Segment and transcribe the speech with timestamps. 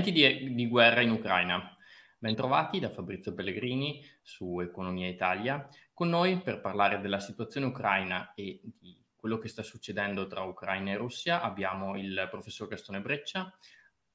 [0.00, 1.76] Venti di, di guerra in Ucraina.
[2.16, 8.62] Bentrovati da Fabrizio Pellegrini su Economia Italia, con noi per parlare della situazione ucraina e
[8.62, 13.54] di quello che sta succedendo tra Ucraina e Russia abbiamo il professor Gastone Breccia,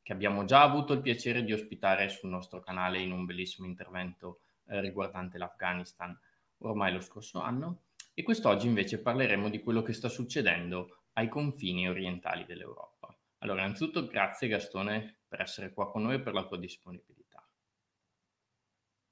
[0.02, 4.40] che abbiamo già avuto il piacere di ospitare sul nostro canale in un bellissimo intervento
[4.70, 6.20] eh, riguardante l'Afghanistan
[6.60, 7.82] ormai lo scorso anno.
[8.16, 13.16] E quest'oggi invece parleremo di quello che sta succedendo ai confini orientali dell'Europa.
[13.46, 17.46] Allora, innanzitutto grazie Gastone per essere qua con noi e per la tua disponibilità.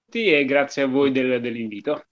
[0.09, 2.05] E grazie a voi del, dell'invito.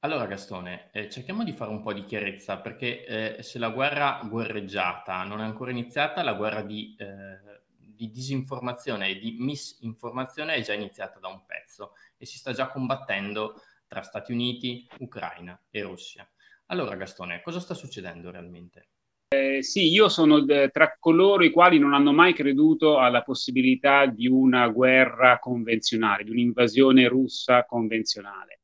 [0.00, 4.20] Allora Gastone, eh, cerchiamo di fare un po' di chiarezza perché eh, se la guerra
[4.24, 7.38] guerreggiata non è ancora iniziata, la guerra di, eh,
[7.76, 12.68] di, disinformazione e di misinformazione è già iniziata da un pezzo e si sta già
[12.68, 16.28] combattendo tra Stati Uniti, Ucraina e Russia.
[16.66, 18.88] Allora Gastone, cosa sta succedendo realmente?
[19.32, 24.06] Eh, sì, io sono de- tra coloro i quali non hanno mai creduto alla possibilità
[24.06, 28.62] di una guerra convenzionale, di un'invasione russa convenzionale.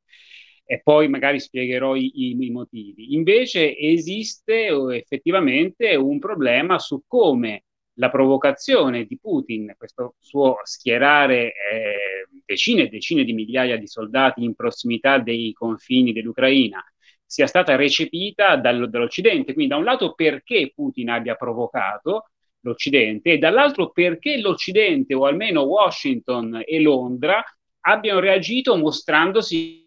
[0.65, 3.13] E poi magari spiegherò i, i, i motivi.
[3.13, 12.27] Invece esiste effettivamente un problema su come la provocazione di Putin, questo suo schierare eh,
[12.45, 16.83] decine e decine di migliaia di soldati in prossimità dei confini dell'Ucraina,
[17.27, 19.53] sia stata recepita dal, dall'Occidente.
[19.53, 22.29] Quindi da un lato perché Putin abbia provocato
[22.61, 27.43] l'Occidente e dall'altro perché l'Occidente o almeno Washington e Londra
[27.81, 29.85] abbiano reagito mostrandosi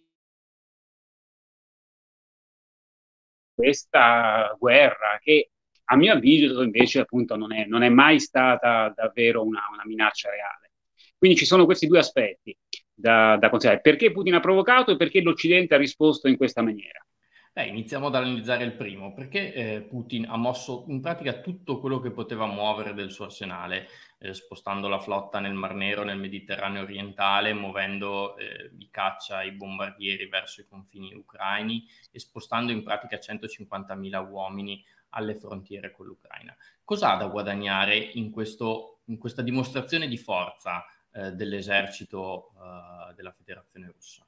[3.54, 5.50] questa guerra che
[5.92, 10.30] a mio avviso invece appunto non è, non è mai stata davvero una, una, minaccia
[10.30, 10.72] reale.
[11.18, 12.56] Quindi ci sono questi due aspetti
[12.94, 17.04] da, da considerare, perché Putin ha provocato e perché l'Occidente ha risposto in questa maniera.
[17.52, 21.98] Eh, iniziamo ad analizzare il primo, perché eh, Putin ha mosso in pratica tutto quello
[21.98, 23.88] che poteva muovere del suo arsenale,
[24.18, 29.50] eh, spostando la flotta nel Mar Nero, nel Mediterraneo orientale, muovendo eh, i caccia, i
[29.50, 36.56] bombardieri verso i confini ucraini e spostando in pratica 150.000 uomini alle frontiere con l'Ucraina.
[36.84, 43.32] Cosa ha da guadagnare in, questo, in questa dimostrazione di forza eh, dell'esercito eh, della
[43.32, 44.24] Federazione russa?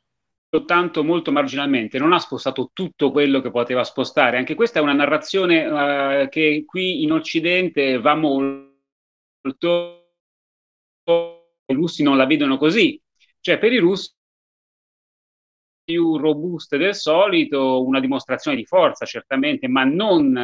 [0.54, 4.36] Soltanto molto marginalmente, non ha spostato tutto quello che poteva spostare.
[4.36, 10.10] Anche questa è una narrazione uh, che qui in Occidente va molto,
[11.06, 13.00] i russi non la vedono così.
[13.40, 14.12] Cioè per i russi
[15.84, 20.36] più robuste del solito, una dimostrazione di forza certamente, ma non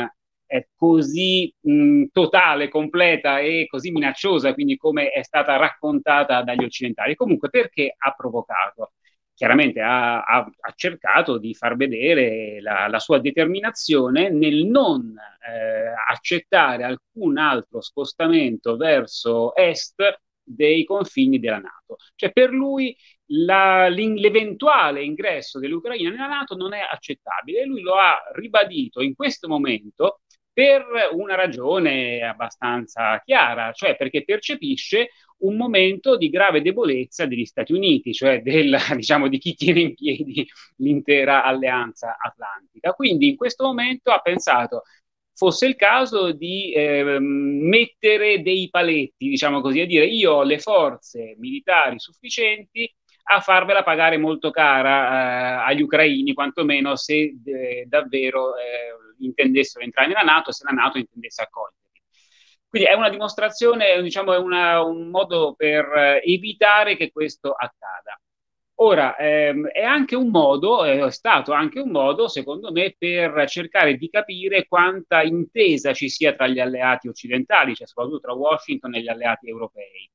[0.46, 7.14] eh, così mh, totale, completa e così minacciosa, quindi come è stata raccontata dagli occidentali.
[7.14, 8.92] Comunque perché ha provocato?
[9.38, 15.92] Chiaramente ha, ha, ha, cercato di far vedere la, la sua determinazione nel non eh,
[16.08, 19.94] accettare alcun altro spostamento verso est
[20.42, 21.98] dei confini della Nato.
[22.16, 27.94] Cioè per lui la, l'eventuale ingresso dell'Ucraina nella Nato non è accettabile e lui lo
[27.94, 30.22] ha ribadito in questo momento
[30.52, 35.10] per una ragione abbastanza chiara, cioè perché percepisce
[35.40, 39.94] un momento di grave debolezza degli Stati Uniti, cioè del, diciamo, di chi tiene in
[39.94, 42.92] piedi l'intera alleanza atlantica.
[42.92, 44.82] Quindi in questo momento ha pensato
[45.38, 50.58] fosse il caso di eh, mettere dei paletti, diciamo così, a dire io ho le
[50.58, 52.92] forze militari sufficienti
[53.30, 60.08] a farvela pagare molto cara eh, agli ucraini, quantomeno se eh, davvero eh, intendessero entrare
[60.08, 61.87] nella Nato, se la Nato intendesse accoglierli.
[62.68, 68.20] Quindi è una dimostrazione, diciamo, è una, un modo per eh, evitare che questo accada.
[68.80, 73.96] Ora, ehm, è anche un modo, è stato anche un modo, secondo me, per cercare
[73.96, 79.02] di capire quanta intesa ci sia tra gli alleati occidentali, cioè soprattutto tra Washington e
[79.02, 80.08] gli alleati europei.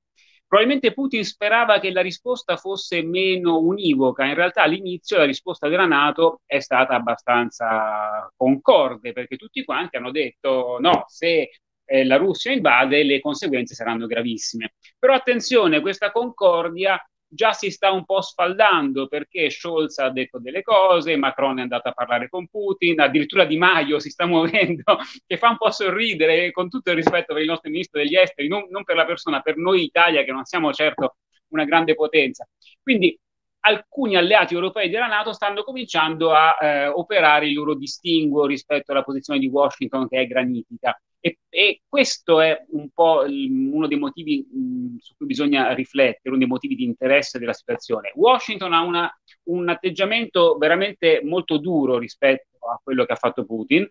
[0.47, 5.87] Probabilmente Putin sperava che la risposta fosse meno univoca, in realtà all'inizio la risposta della
[5.87, 11.49] Nato è stata abbastanza concorde, perché tutti quanti hanno detto no, se
[11.85, 14.73] eh, la Russia invade le conseguenze saranno gravissime.
[14.97, 17.01] Però attenzione, questa concordia
[17.33, 21.89] già si sta un po' sfaldando perché Scholz ha detto delle cose, Macron è andato
[21.89, 26.51] a parlare con Putin, addirittura Di Maio si sta muovendo, che fa un po' sorridere,
[26.51, 29.41] con tutto il rispetto per il nostro ministro degli esteri, non, non per la persona,
[29.41, 31.15] per noi Italia che non siamo certo
[31.49, 32.47] una grande potenza.
[32.81, 33.17] Quindi
[33.65, 39.03] alcuni alleati europei della Nato stanno cominciando a eh, operare il loro distinguo rispetto alla
[39.03, 40.99] posizione di Washington che è granitica.
[41.25, 46.27] E, e questo è un po' il, uno dei motivi mh, su cui bisogna riflettere,
[46.27, 48.11] uno dei motivi di interesse della situazione.
[48.13, 49.09] Washington ha una,
[49.43, 53.89] un atteggiamento veramente molto duro rispetto a quello che ha fatto Putin,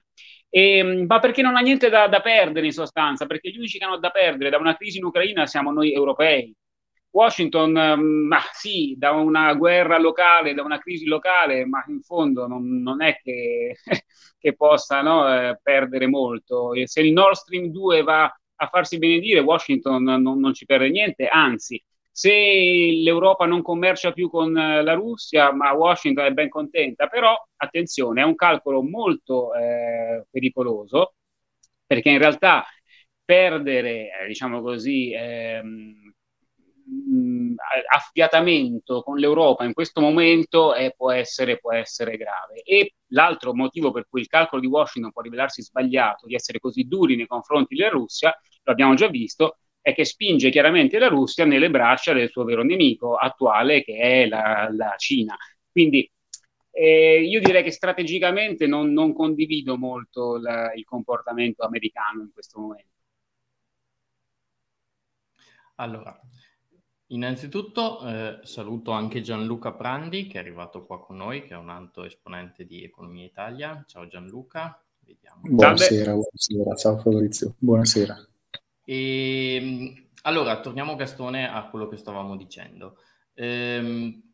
[0.51, 3.79] e, mm, ma perché non ha niente da, da, perdere in sostanza, perché gli unici
[3.79, 6.55] che hanno da perdere da una crisi in Ucraina siamo noi europei.
[7.13, 12.47] Washington, mm, ma sì, da una guerra locale, da una crisi locale, ma in fondo
[12.47, 13.77] non, non è che,
[14.39, 16.73] che possa no, eh, perdere molto.
[16.85, 21.27] Se il Nord Stream 2 va a farsi benedire, Washington non, non ci perde niente,
[21.29, 27.07] anzi, se l'Europa non commercia più con eh, la Russia, ma Washington è ben contenta,
[27.09, 31.15] però attenzione, è un calcolo molto eh, pericoloso,
[31.87, 32.65] perché in realtà
[33.25, 36.02] perdere, eh, diciamo così, ehm,
[36.93, 37.55] mm,
[37.91, 42.63] affiatamento con l'Europa in questo momento è, può, essere, può essere grave.
[42.63, 46.87] E l'altro motivo per cui il calcolo di Washington può rivelarsi sbagliato, di essere così
[46.87, 51.45] duri nei confronti della Russia, lo abbiamo già visto, è che spinge chiaramente la Russia
[51.45, 55.37] nelle braccia del suo vero nemico attuale, che è la, la Cina.
[55.71, 56.09] Quindi
[56.71, 62.61] eh, io direi che strategicamente non, non condivido molto la, il comportamento americano in questo
[62.61, 62.91] momento.
[65.77, 66.19] Allora,
[67.13, 71.69] innanzitutto eh, saluto anche Gianluca Prandi che è arrivato qua con noi, che è un
[71.69, 73.85] alto esponente di Economia Italia.
[73.87, 74.83] Ciao Gianluca.
[75.01, 75.41] Vediamo.
[75.43, 78.29] Buonasera, buonasera, ciao Fabrizio, buonasera.
[78.85, 82.97] E, ehm, allora, torniamo Gastone a quello che stavamo dicendo.
[83.35, 84.31] Ehm,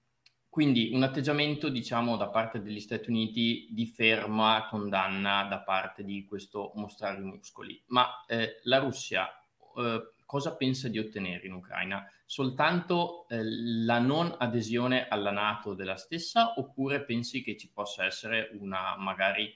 [0.48, 6.24] quindi un atteggiamento, diciamo, da parte degli Stati Uniti di ferma condanna da parte di
[6.24, 7.80] questo mostrare i muscoli.
[7.86, 9.28] Ma eh, la Russia
[9.76, 12.06] eh, cosa pensa di ottenere in Ucraina?
[12.26, 18.50] Soltanto eh, la non adesione alla Nato della stessa oppure pensi che ci possa essere
[18.60, 19.50] una magari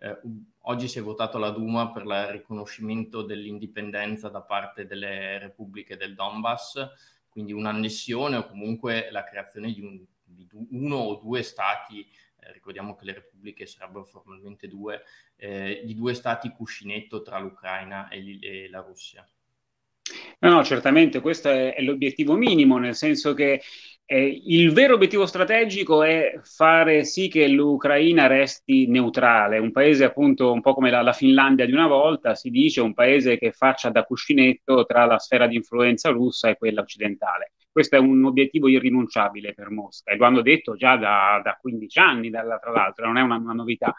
[0.00, 0.20] eh,
[0.64, 6.14] oggi si è votato la Duma per il riconoscimento dell'indipendenza da parte delle repubbliche del
[6.14, 6.90] Donbass,
[7.30, 12.06] quindi un'annessione o comunque la creazione di, un, di uno o due stati,
[12.40, 15.04] eh, ricordiamo che le repubbliche sarebbero formalmente due,
[15.36, 19.26] eh, di due stati cuscinetto tra l'Ucraina e, e la Russia.
[20.40, 23.60] No, no, certamente questo è, è, l'obiettivo minimo, nel senso che
[24.04, 30.52] eh, il vero obiettivo strategico è fare sì che l'Ucraina resti neutrale, un paese appunto
[30.52, 33.90] un po' come la, la, Finlandia di una volta, si dice, un paese che faccia
[33.90, 37.52] da cuscinetto tra la sfera di influenza russa e quella occidentale.
[37.70, 41.98] Questo è un obiettivo irrinunciabile per Mosca e lo hanno detto già da, da 15
[41.98, 43.94] anni, da, tra l'altro, non è una, una novità.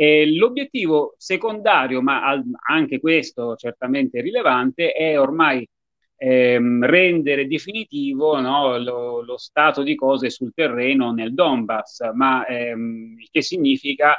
[0.00, 5.68] E l'obiettivo secondario, ma al, anche questo certamente rilevante, è ormai
[6.16, 13.16] ehm, rendere definitivo no, lo, lo, stato di cose sul terreno nel Donbass, ma ehm,
[13.18, 14.16] il che significa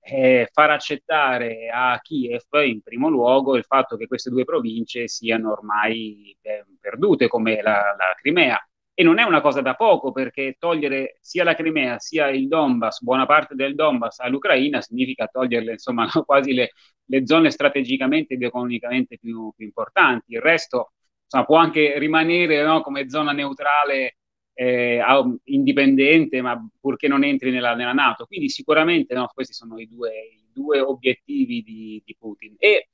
[0.00, 5.52] eh, far accettare a Kiev in primo luogo il fatto che queste due province siano
[5.52, 8.58] ormai eh, perdute come la, la Crimea.
[9.00, 13.00] E non è una cosa da poco perché togliere sia la Crimea sia il Donbass,
[13.00, 16.72] buona parte del Donbass all'Ucraina significa toglierle insomma quasi le,
[17.04, 20.32] le, zone strategicamente ed economicamente più, più importanti.
[20.32, 24.16] Il resto insomma, può anche rimanere no, come zona neutrale
[24.54, 25.00] eh,
[25.44, 28.26] indipendente, ma purché non entri nella, nella Nato.
[28.26, 32.56] Quindi sicuramente no, questi sono i due, i due obiettivi di, di, Putin.
[32.58, 32.88] E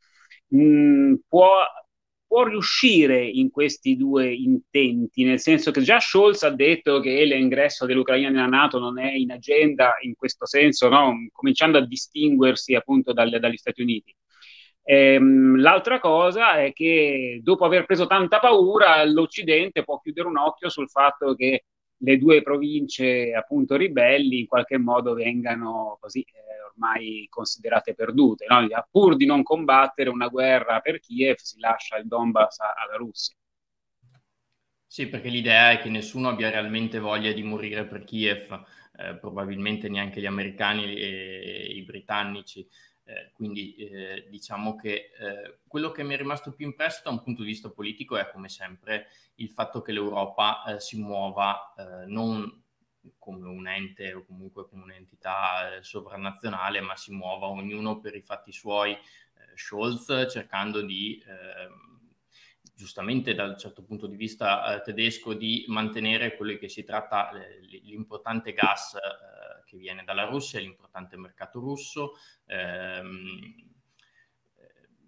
[0.48, 1.50] mh, può,
[2.34, 7.86] può, riuscire in questi due intenti, nel senso che già Scholz ha detto che l'ingresso
[7.86, 11.14] dell'Ucraina nella Nato non è in agenda in questo senso, no?
[11.32, 14.14] cominciando a distinguersi appunto dal, dagli Stati Uniti.
[14.82, 20.68] Ehm, l'altra cosa è che dopo aver preso tanta paura, l'Occidente può chiudere un occhio
[20.68, 21.64] sul fatto che
[21.98, 28.46] le due province appunto ribelli in qualche modo vengano così eh, ormai considerate perdute.
[28.48, 28.66] No?
[28.90, 33.34] Pur di non combattere una guerra per Kiev si lascia il Donbass alla Russia.
[34.86, 38.64] Sì, perché l'idea è che nessuno abbia realmente voglia di morire per Kiev,
[38.96, 42.64] eh, probabilmente neanche gli americani e i britannici.
[43.06, 47.22] Eh, quindi eh, diciamo che eh, quello che mi è rimasto più impresso da un
[47.22, 52.06] punto di vista politico è come sempre il fatto che l'Europa eh, si muova eh,
[52.06, 52.62] non
[53.18, 58.22] come un ente o comunque come un'entità eh, sovranazionale, ma si muova ognuno per i
[58.22, 58.96] fatti suoi.
[59.56, 61.22] Scholz cercando di
[62.74, 67.30] giustamente dal certo punto di vista tedesco di mantenere quello che si tratta
[67.82, 68.96] l'importante gas
[69.74, 72.14] che viene dalla Russia, l'importante mercato russo.
[72.46, 73.72] Ehm,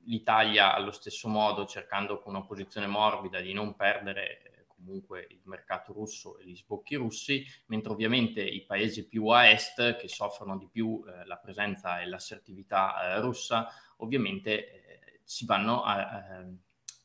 [0.09, 5.41] L'Italia allo stesso modo cercando con una posizione morbida di non perdere eh, comunque il
[5.45, 10.57] mercato russo e gli sbocchi russi, mentre ovviamente i paesi più a est che soffrono
[10.59, 15.21] di più eh, la presenza e l'assertività eh, russa, ovviamente eh,
[15.83, 16.47] a,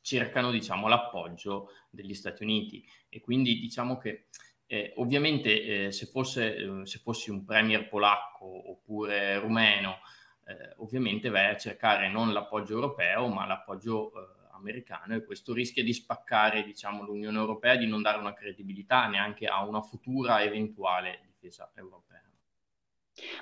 [0.01, 4.27] cercano diciamo l'appoggio degli Stati Uniti e quindi diciamo che
[4.71, 9.97] eh, ovviamente eh, se, fosse, eh, se, fossi un premier polacco oppure rumeno,
[10.45, 15.83] eh, ovviamente vai a cercare non l'appoggio europeo ma l'appoggio eh, americano e questo rischia
[15.83, 21.19] di spaccare diciamo, l'Unione Europea, di non dare una credibilità neanche a una futura eventuale
[21.21, 22.30] difesa europea.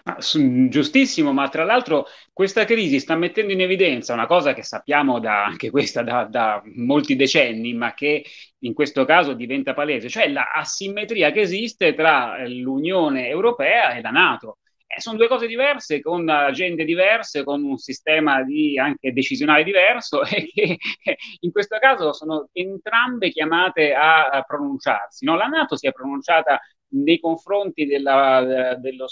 [0.04, 0.18] Ma,
[0.70, 5.46] giustissimo, ma tra l'altro questa crisi sta mettendo in evidenza una cosa che sappiamo da,
[5.46, 8.26] anche questa da, da molti decenni, ma che
[8.60, 14.10] in questo caso diventa palese, cioè la asimmetria che esiste tra l'Unione Europea e la
[14.10, 14.58] Nato.
[14.92, 20.24] Eh, sono due cose diverse, con agende diverse, con un sistema di, anche decisionale diverso
[20.26, 20.78] e che
[21.42, 25.26] in questo caso sono entrambe chiamate a, pronunciarsi.
[25.26, 25.36] No?
[25.36, 26.60] La Nato si è pronunciata
[26.92, 29.08] nei confronti della, dello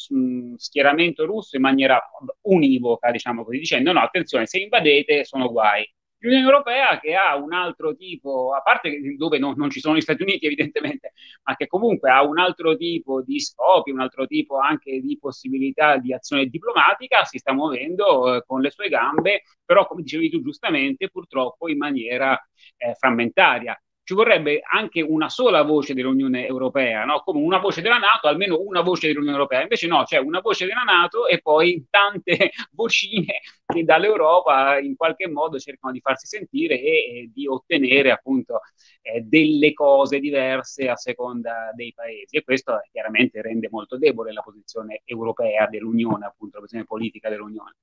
[0.58, 2.02] schieramento russo in maniera
[2.42, 5.90] univoca, diciamo così, dicendo no, attenzione, se invadete sono guai.
[6.20, 10.02] L'Unione Europea che ha un altro tipo, a parte dove no, non ci sono gli
[10.02, 14.58] Stati Uniti evidentemente, ma che comunque ha un altro tipo di scopi, un altro tipo
[14.58, 19.86] anche di possibilità di azione diplomatica, si sta muovendo eh, con le sue gambe, però
[19.86, 22.36] come dicevi tu giustamente, purtroppo in maniera
[22.78, 27.20] eh, frammentaria ci vorrebbe anche una sola voce dell'Unione Europea, no?
[27.26, 29.64] come una voce della Nato, almeno una voce dell'Unione Europea.
[29.64, 35.28] Invece no, c'è una voce della Nato e poi tante vocine che dall'Europa in qualche
[35.28, 38.62] modo cercano di farsi sentire e, e di ottenere appunto
[39.02, 42.38] eh, delle cose diverse a seconda dei paesi.
[42.38, 47.74] E questo chiaramente rende molto debole la posizione europea dell'Unione, appunto la posizione politica dell'Unione.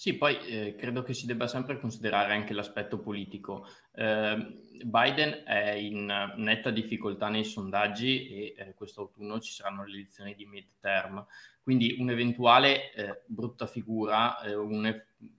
[0.00, 3.66] Sì, poi eh, credo che si debba sempre considerare anche l'aspetto politico.
[3.92, 4.34] Eh,
[4.82, 10.34] Biden è in netta difficoltà nei sondaggi e eh, questo autunno ci saranno le elezioni
[10.34, 11.22] di midterm,
[11.62, 14.90] quindi un'eventuale eh, brutta figura, eh, un,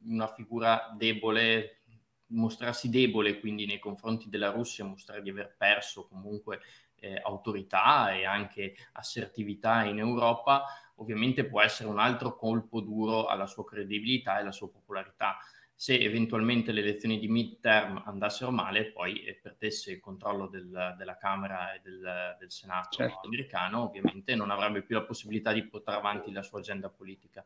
[0.06, 1.80] una figura debole,
[2.28, 6.60] mostrarsi debole quindi nei confronti della Russia, mostrare di aver perso comunque
[6.98, 10.66] eh, autorità e anche assertività in Europa,
[11.02, 15.38] ovviamente può essere un altro colpo duro alla sua credibilità e alla sua popolarità.
[15.74, 21.18] Se eventualmente le elezioni di midterm andassero male, poi e perdesse il controllo del, della
[21.18, 23.26] Camera e del, del Senato certo.
[23.26, 27.44] americano, ovviamente non avrebbe più la possibilità di portare avanti la sua agenda politica.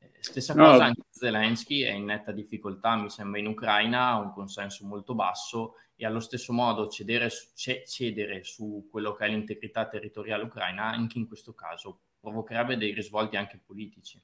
[0.00, 0.64] Eh, stessa no.
[0.64, 5.14] cosa anche Zelensky è in netta difficoltà, mi sembra, in Ucraina, ha un consenso molto
[5.14, 11.18] basso e allo stesso modo cedere, cedere su quello che è l'integrità territoriale ucraina, anche
[11.18, 14.20] in questo caso provocherebbe dei risvolti anche politici.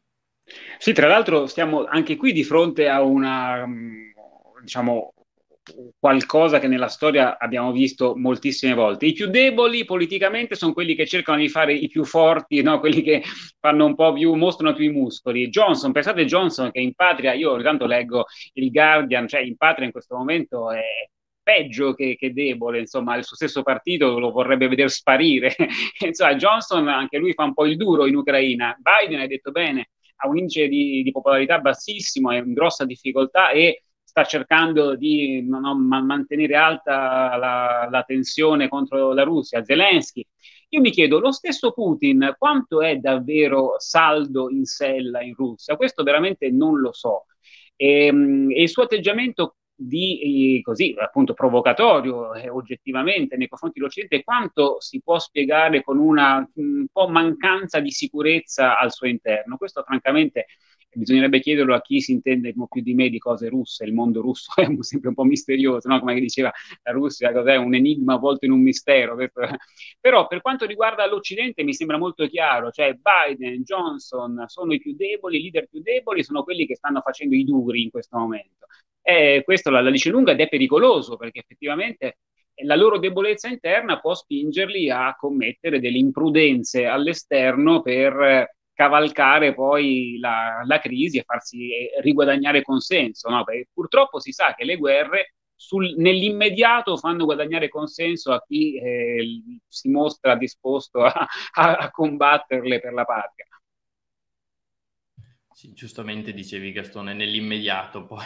[0.79, 3.65] Sì, tra l'altro stiamo anche qui di fronte a una,
[4.63, 5.13] diciamo,
[5.99, 9.07] qualcosa che nella storia abbiamo visto moltissime volte.
[9.07, 12.81] I più deboli politicamente sono quelli che cercano di fare i più forti, no?
[12.81, 13.23] quelli che
[13.61, 15.49] fanno un po' più, mostrano più i muscoli.
[15.49, 19.87] Johnson, pensate Johnson che in patria, io ogni tanto leggo il Guardian, cioè in patria
[19.87, 20.83] in questo momento è
[21.43, 25.55] peggio che, che, debole, insomma, il suo stesso partito lo vorrebbe vedere sparire.
[26.07, 28.77] insomma, Johnson anche lui fa un po' il duro in Ucraina.
[28.79, 33.51] Biden, hai detto bene, ha un indice di, di popolarità bassissimo, è in grossa difficoltà
[33.51, 39.65] e sta cercando di no, mantenere alta la, la, tensione contro la Russia.
[39.65, 40.27] Zelensky.
[40.71, 45.77] Io mi chiedo, lo stesso Putin, quanto è davvero saldo in sella in Russia?
[45.77, 47.27] Questo veramente non lo so.
[47.77, 53.79] E, ehm, e il suo atteggiamento di eh, così appunto provocatorio eh, oggettivamente nei confronti
[53.79, 59.57] dell'Occidente, quanto si può spiegare con una un po' mancanza di sicurezza al suo interno.
[59.57, 60.47] Questo francamente
[60.93, 64.53] bisognerebbe chiederlo a chi si intende più di me di cose russe, il mondo russo
[64.61, 65.99] è sempre un po' misterioso, no?
[65.99, 69.17] come diceva la Russia, cos'è un enigma avvolto in un mistero.
[70.01, 74.95] Però per quanto riguarda l'Occidente mi sembra molto chiaro, cioè Biden, Johnson sono i più
[74.95, 78.67] deboli, i leader più deboli, sono quelli che stanno facendo i duri in questo momento.
[79.03, 82.19] E questo la, la dice lunga ed è pericoloso perché effettivamente
[82.63, 90.63] la loro debolezza interna può spingerli a commettere delle imprudenze all'esterno per cavalcare poi la,
[90.65, 93.29] la crisi e farsi riguadagnare consenso.
[93.29, 93.45] No?
[93.45, 99.43] Perché purtroppo si sa che le guerre sul, nell'immediato fanno guadagnare consenso a chi eh,
[99.69, 103.47] si mostra disposto a, a combatterle per la patria.
[105.61, 108.25] Sì, giustamente dicevi Gastone, nell'immediato poi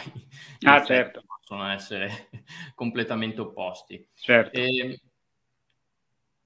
[0.61, 1.21] ah, certo.
[1.27, 2.29] possono essere
[2.73, 4.07] completamente opposti.
[4.13, 4.57] Certo.
[4.57, 4.95] E, ehm,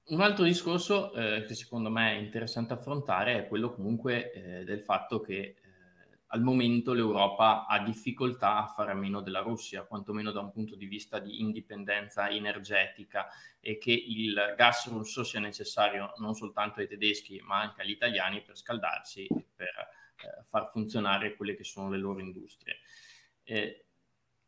[0.06, 4.80] un altro discorso eh, che secondo me è interessante affrontare è quello comunque eh, del
[4.80, 5.56] fatto che eh,
[6.26, 10.74] al momento l'Europa ha difficoltà a fare a meno della Russia, quantomeno da un punto
[10.74, 13.28] di vista di indipendenza energetica
[13.60, 18.42] e che il gas russo sia necessario non soltanto ai tedeschi ma anche agli italiani
[18.42, 19.98] per scaldarsi e per
[20.44, 22.78] far funzionare quelle che sono le loro industrie.
[23.42, 23.84] Eh,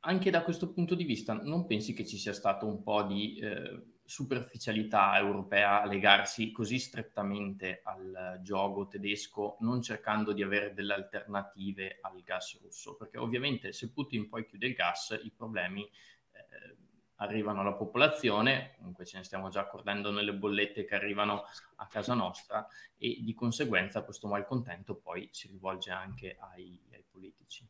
[0.04, 3.38] anche da questo punto di vista non pensi che ci sia stato un po' di
[3.38, 11.98] eh, superficialità europea legarsi così strettamente al gioco tedesco, non cercando di avere delle alternative
[12.00, 16.76] al gas russo, perché ovviamente se Putin poi chiude il gas, i problemi eh,
[17.22, 21.44] arrivano alla popolazione, comunque ce ne stiamo già accordando nelle bollette che arrivano
[21.76, 22.66] a casa nostra
[22.98, 27.66] e di conseguenza questo malcontento poi si rivolge anche ai, ai politici.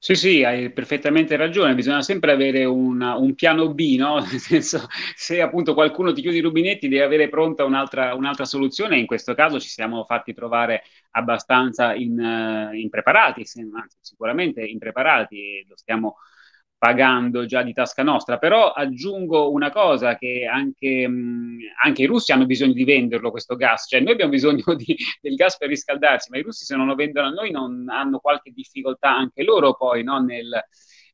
[0.00, 4.18] Sì, sì, hai perfettamente ragione, bisogna sempre avere una, un piano B, no?
[4.20, 8.98] Nel senso, se appunto qualcuno ti chiude i rubinetti, devi avere pronta un'altra, un'altra soluzione.
[8.98, 13.40] In questo caso ci siamo fatti trovare abbastanza in, uh, impreparati,
[13.74, 16.16] anzi, sicuramente impreparati, lo stiamo
[16.78, 22.30] pagando già di tasca nostra, però aggiungo una cosa che anche, mh, anche, i russi
[22.30, 26.30] hanno bisogno di venderlo questo gas, cioè noi abbiamo bisogno di, del gas per riscaldarsi,
[26.30, 29.74] ma i russi se non lo vendono a noi non hanno qualche difficoltà anche loro
[29.74, 30.20] poi no?
[30.20, 30.48] nel,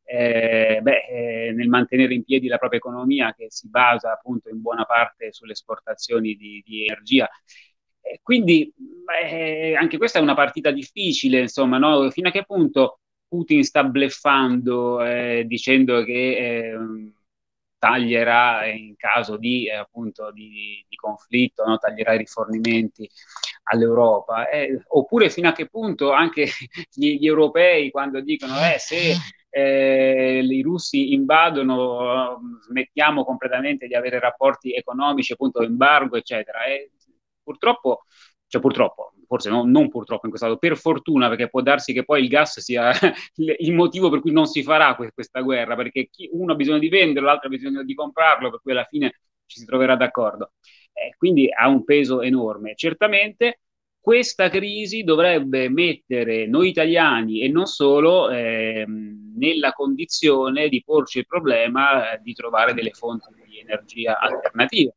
[0.05, 4.61] eh, beh, eh, nel, mantenere in piedi la propria economia che si basa appunto in
[4.61, 7.27] buona parte sulle esportazioni di, di energia.
[8.03, 8.71] Eh, quindi
[9.79, 12.11] anche questa è una partita difficile, insomma, no?
[12.11, 13.01] fino a che punto
[13.35, 17.13] Putin sta bleffando eh, dicendo che eh,
[17.77, 21.77] taglierà in caso di, eh, appunto, di, di conflitto, no?
[21.79, 23.11] taglierà i rifornimenti
[23.65, 26.47] all'Europa, eh, oppure fino a che punto anche
[26.95, 29.17] gli, gli europei quando dicono eh, se
[29.51, 36.67] eh, i russi invadono, smettiamo completamente di avere rapporti economici, appunto embargo, eccetera.
[36.67, 36.93] E
[37.43, 38.05] purtroppo
[38.55, 42.05] cioè purtroppo, forse no, non purtroppo in questo caso, per fortuna, perché può darsi che
[42.05, 42.93] poi il gas sia
[43.37, 46.89] il motivo per cui non si farà questa guerra, perché chi, uno ha bisogno di
[46.89, 50.53] venderlo, l'altro ha bisogno di comprarlo, per cui alla fine ci si troverà d'accordo.
[50.93, 52.75] Eh, quindi ha un peso enorme.
[52.77, 53.61] Certamente
[54.05, 61.27] questa crisi dovrebbe mettere noi italiani e non solo eh, nella condizione di porci il
[61.27, 64.95] problema eh, di trovare delle fonti di energia alternative.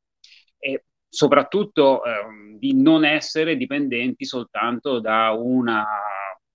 [0.60, 0.84] E
[1.18, 5.84] soprattutto eh, di non essere dipendenti soltanto da una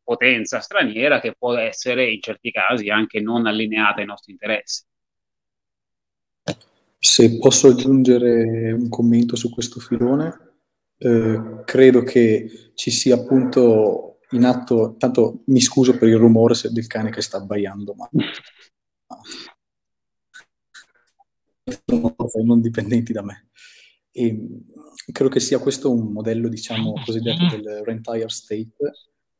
[0.04, 4.84] potenza straniera che può essere in certi casi anche non allineata ai nostri interessi.
[6.96, 10.58] Se posso aggiungere un commento su questo filone,
[10.98, 16.86] eh, credo che ci sia appunto in atto, tanto mi scuso per il rumore del
[16.86, 18.08] cane che sta abbaiando, ma
[22.44, 23.48] non dipendenti da me.
[24.12, 24.48] E
[25.10, 28.92] credo che sia questo un modello, diciamo, cosiddetto del rentire state,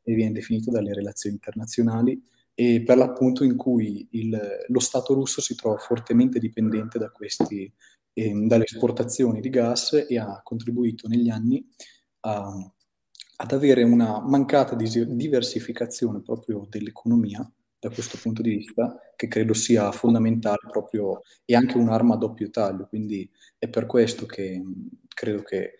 [0.03, 2.21] che viene definito dalle relazioni internazionali,
[2.55, 7.71] e per l'appunto in cui il, lo Stato russo si trova fortemente dipendente da questi,
[8.13, 11.65] eh, dalle esportazioni di gas e ha contribuito negli anni
[12.21, 12.71] a,
[13.37, 17.49] ad avere una mancata diversificazione proprio dell'economia
[17.87, 22.49] da questo punto di vista, che credo sia fondamentale proprio e anche un'arma a doppio
[22.49, 22.87] taglio.
[22.87, 24.61] Quindi è per questo che
[25.13, 25.73] credo che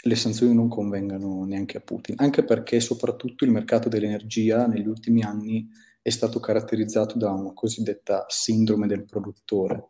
[0.00, 5.22] le sanzioni non convengano neanche a Putin, anche perché soprattutto il mercato dell'energia negli ultimi
[5.22, 5.68] anni
[6.00, 9.88] è stato caratterizzato da una cosiddetta sindrome del produttore,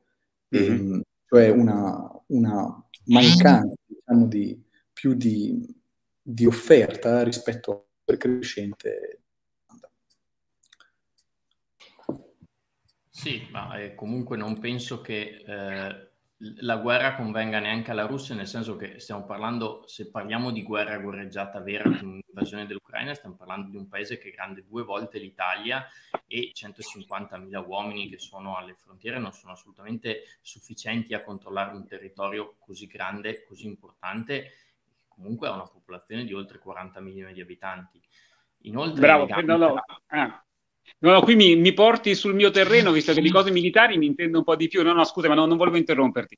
[0.57, 0.95] mm-hmm.
[0.95, 4.61] e, cioè una, una mancanza diciamo, di,
[4.93, 5.65] più di,
[6.21, 9.21] di offerta rispetto al crescente
[13.19, 16.11] Sì, ma eh, comunque non penso che eh,
[16.61, 20.99] la guerra convenga neanche alla Russia, nel senso che stiamo parlando, se parliamo di guerra
[20.99, 25.19] guerreggiata vera, di un'invasione dell'Ucraina, stiamo parlando di un paese che è grande due volte
[25.19, 25.85] l'Italia
[26.29, 32.55] e 150.000 uomini che sono alle frontiere non sono assolutamente sufficienti a controllare un territorio
[32.61, 34.53] così grande, così importante,
[35.09, 38.01] comunque ha una popolazione di oltre 40 milioni di abitanti.
[38.63, 39.85] Inoltre, Bravo, no, no.
[40.07, 40.45] Ah,
[41.01, 44.07] No, no, qui mi, mi, porti sul mio terreno, visto che di cose militari mi
[44.07, 44.83] intendo un po' di più.
[44.83, 46.37] No, no, scusa, ma no, non volevo interromperti.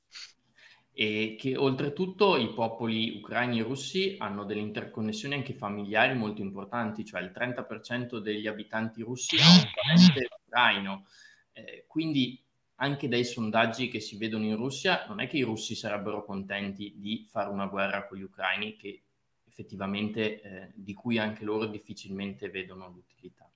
[0.93, 7.05] E che oltretutto i popoli ucraini e russi hanno delle interconnessioni anche familiari molto importanti,
[7.05, 11.07] cioè il 30% degli abitanti russi ha un parente ucraino.
[11.53, 12.43] Eh, quindi
[12.83, 16.95] anche dai sondaggi che si vedono in Russia, non è che i russi sarebbero contenti
[16.97, 19.03] di fare una guerra con gli ucraini, che
[19.49, 23.50] effettivamente eh, di cui anche loro difficilmente vedono l'utilità.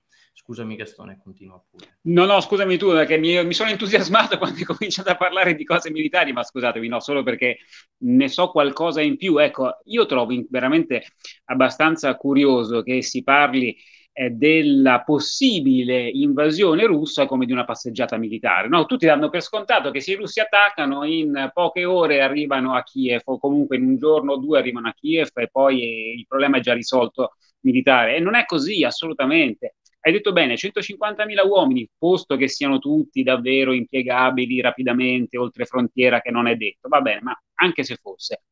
[0.45, 1.97] Scusami Gastone, continua pure.
[2.01, 5.63] No, no, scusami tu, perché mi, mi sono entusiasmato quando hai cominciato a parlare di
[5.63, 7.57] cose militari, ma scusatemi, no, solo perché
[8.03, 9.39] ne so qualcosa in più.
[9.39, 11.03] Ecco, io trovo veramente
[11.45, 13.75] abbastanza curioso che si parli
[14.13, 18.67] eh, della possibile invasione russa come di una passeggiata militare.
[18.67, 18.85] No?
[18.85, 23.21] Tutti danno per scontato che se i russi attaccano in poche ore arrivano a Kiev
[23.25, 26.57] o comunque in un giorno o due arrivano a Kiev e poi eh, il problema
[26.57, 28.15] è già risolto militare.
[28.15, 33.73] E non è così assolutamente hai detto bene, 150.000 uomini, posto che siano tutti davvero
[33.73, 38.43] impiegabili rapidamente oltre frontiera, che non è detto, va bene, ma anche se fosse,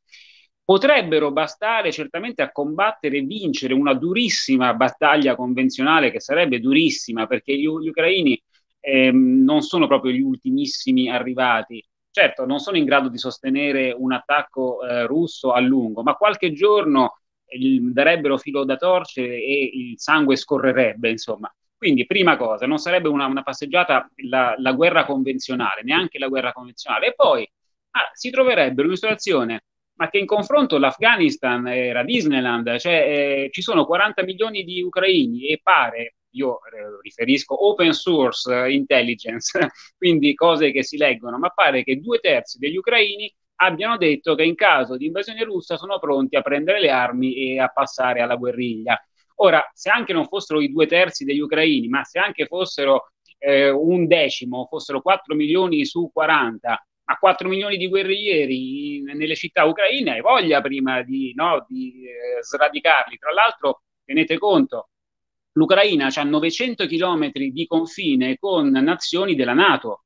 [0.63, 7.55] potrebbero bastare certamente a combattere e vincere una durissima battaglia convenzionale che sarebbe durissima perché
[7.55, 8.41] gli, gli ucraini
[8.79, 11.85] eh, non sono proprio gli ultimissimi arrivati.
[12.09, 16.51] Certo, non sono in grado di sostenere un attacco eh, russo a lungo, ma qualche
[16.51, 17.19] giorno
[17.91, 21.53] darebbero filo da torcere e il sangue scorrerebbe, insomma.
[21.77, 26.53] Quindi, prima cosa, non sarebbe una, una passeggiata la, la, guerra convenzionale, neanche la guerra
[26.53, 27.07] convenzionale.
[27.07, 27.49] E poi
[27.91, 29.63] ah, si troverebbero in una situazione,
[29.95, 32.93] ma che in confronto l'Afghanistan era Disneyland, cioè
[33.45, 39.59] eh, ci sono 40 milioni di ucraini e pare, io eh, riferisco open source intelligence,
[39.97, 44.43] quindi cose che si leggono, ma pare che due terzi degli ucraini abbiano detto che
[44.43, 48.35] in caso di invasione russa sono pronti a prendere le armi e a passare alla
[48.35, 48.99] guerriglia.
[49.35, 53.69] Ora, se anche non fossero i due terzi degli ucraini, ma se anche fossero eh,
[53.69, 59.65] un decimo, fossero 4 milioni su 40, ma 4 milioni di guerriglieri in, nelle città
[59.65, 63.17] ucraine, hai voglia prima di, no, di eh, sradicarli.
[63.17, 64.89] Tra l'altro, tenete conto,
[65.53, 70.02] l'Ucraina ha 900 chilometri di confine con nazioni della Nato,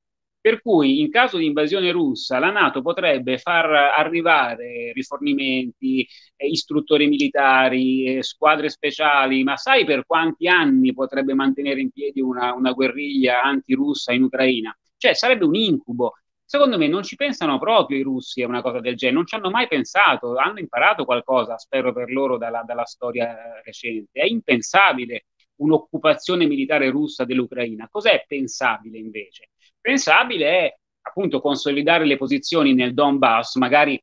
[0.47, 6.07] per cui in caso di invasione russa la Nato potrebbe far arrivare rifornimenti,
[6.37, 12.21] eh, istruttori militari, eh, squadre speciali, ma sai per quanti anni potrebbe mantenere in piedi
[12.21, 14.73] una, una guerriglia antirussa in Ucraina?
[14.95, 16.13] Cioè sarebbe un incubo.
[16.45, 19.35] Secondo me non ci pensano proprio i russi a una cosa del genere, non ci
[19.35, 24.21] hanno mai pensato, hanno imparato qualcosa, spero per loro, dalla, dalla storia recente.
[24.21, 25.25] È impensabile
[25.57, 27.89] un'occupazione militare russa dell'Ucraina.
[27.91, 29.49] Cos'è pensabile invece?
[29.87, 33.97] Pensabile è appunto consolidare le posizioni nel Donbass, magari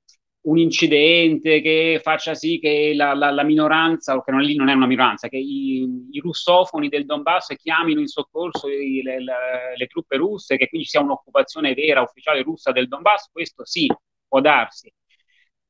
[0.46, 4.70] un incidente che faccia sì che la, la, la minoranza, o che non, lì non
[4.70, 9.34] è una minoranza, che i, i russofoni del Donbass chiamino in soccorso i, le, le,
[9.76, 13.86] le, truppe russe, che quindi sia un'occupazione vera, ufficiale russa del Donbass, questo sì,
[14.26, 14.90] può darsi.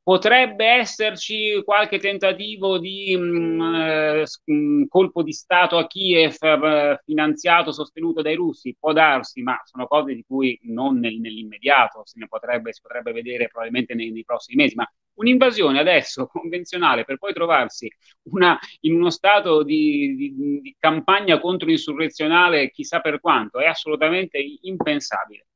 [0.04, 7.00] Potrebbe esserci qualche tentativo di mh, mm, eh, mm, colpo di Stato a Kiev eh,
[7.06, 8.76] finanziato, sostenuto dai russi?
[8.78, 13.12] Può darsi, ma sono cose di cui non nel, nell'immediato se ne potrebbe, si potrebbe
[13.12, 14.74] vedere probabilmente nei, nei, prossimi mesi.
[14.74, 17.90] Ma un'invasione adesso convenzionale per poi trovarsi
[18.24, 25.46] una, in uno stato di, di, di campagna controinsurrezionale chissà per quanto è assolutamente impensabile.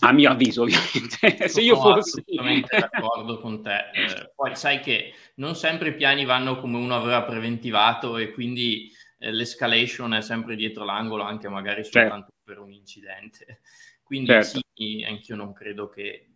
[0.00, 1.48] A mio avviso, ovviamente.
[1.48, 2.20] Se io fossi...
[2.20, 3.90] assolutamente d'accordo con te.
[3.92, 8.90] Eh, poi sai che non sempre i piani vanno come uno aveva preventivato e quindi
[9.18, 11.98] eh, l'escalation è sempre dietro l'angolo, anche magari certo.
[11.98, 12.42] soltanto certo.
[12.44, 13.60] per un incidente.
[14.02, 14.60] Quindi certo.
[14.74, 16.30] sì, anch'io non credo che...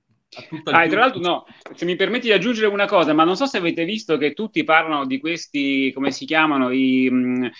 [0.64, 1.44] Ah, tra l'altro, no,
[1.74, 4.62] se mi permetti di aggiungere una cosa, ma non so se avete visto che tutti
[4.62, 7.50] parlano di questi, come si chiamano, i...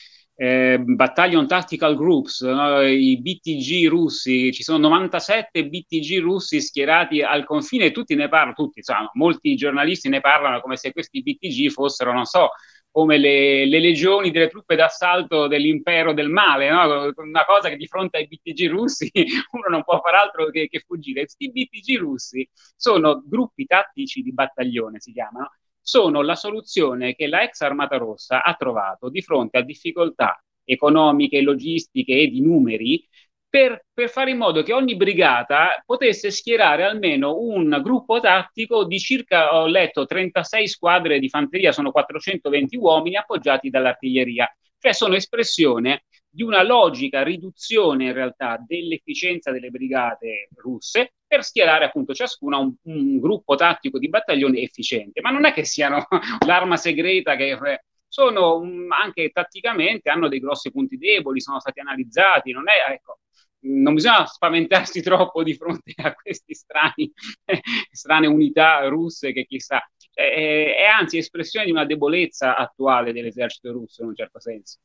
[0.42, 2.80] Eh, Battalion Tactical Groups, no?
[2.80, 8.78] i BTG russi, ci sono 97 BTG russi schierati al confine tutti ne parlano, tutti,
[8.78, 12.52] insomma, molti giornalisti ne parlano come se questi BTG fossero, non so,
[12.90, 17.12] come le, le legioni delle truppe d'assalto dell'impero del male, no?
[17.16, 19.10] una cosa che di fronte ai BTG russi
[19.52, 21.20] uno non può far altro che, che fuggire.
[21.20, 27.42] Questi BTG russi sono gruppi tattici di battaglione, si chiamano, sono la soluzione che la
[27.42, 33.04] ex Armata Rossa ha trovato di fronte a difficoltà economiche, logistiche e di numeri
[33.50, 39.00] per, per, fare in modo che ogni brigata potesse schierare almeno un gruppo tattico di
[39.00, 44.48] circa, ho letto, 36 squadre di fanteria, sono 420 uomini appoggiati dall'artiglieria.
[44.78, 51.86] Cioè sono espressione di una logica riduzione in realtà dell'efficienza delle brigate russe per schierare
[51.86, 55.20] appunto ciascuna un, un gruppo tattico di battaglione efficiente.
[55.20, 56.06] Ma non è che siano
[56.46, 57.56] l'arma segreta che
[58.06, 63.20] sono um, anche tatticamente hanno dei grossi punti deboli, sono stati analizzati, non è ecco,
[63.62, 66.54] non bisogna spaventarsi troppo di fronte a queste
[67.90, 69.80] strane unità russe che chissà,
[70.12, 74.78] è, è anzi espressione di una debolezza attuale dell'esercito russo in un certo senso.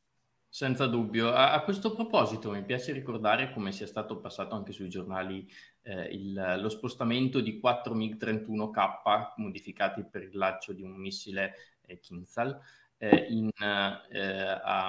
[0.48, 1.32] Senza dubbio.
[1.32, 5.46] A, a, questo proposito mi piace ricordare come sia stato passato anche sui giornali
[5.82, 11.54] eh, il, lo spostamento di 4 MiG-31K modificati per il lancio di un missile
[11.86, 12.58] eh, Kinzhal
[12.98, 14.88] eh, in, eh, a,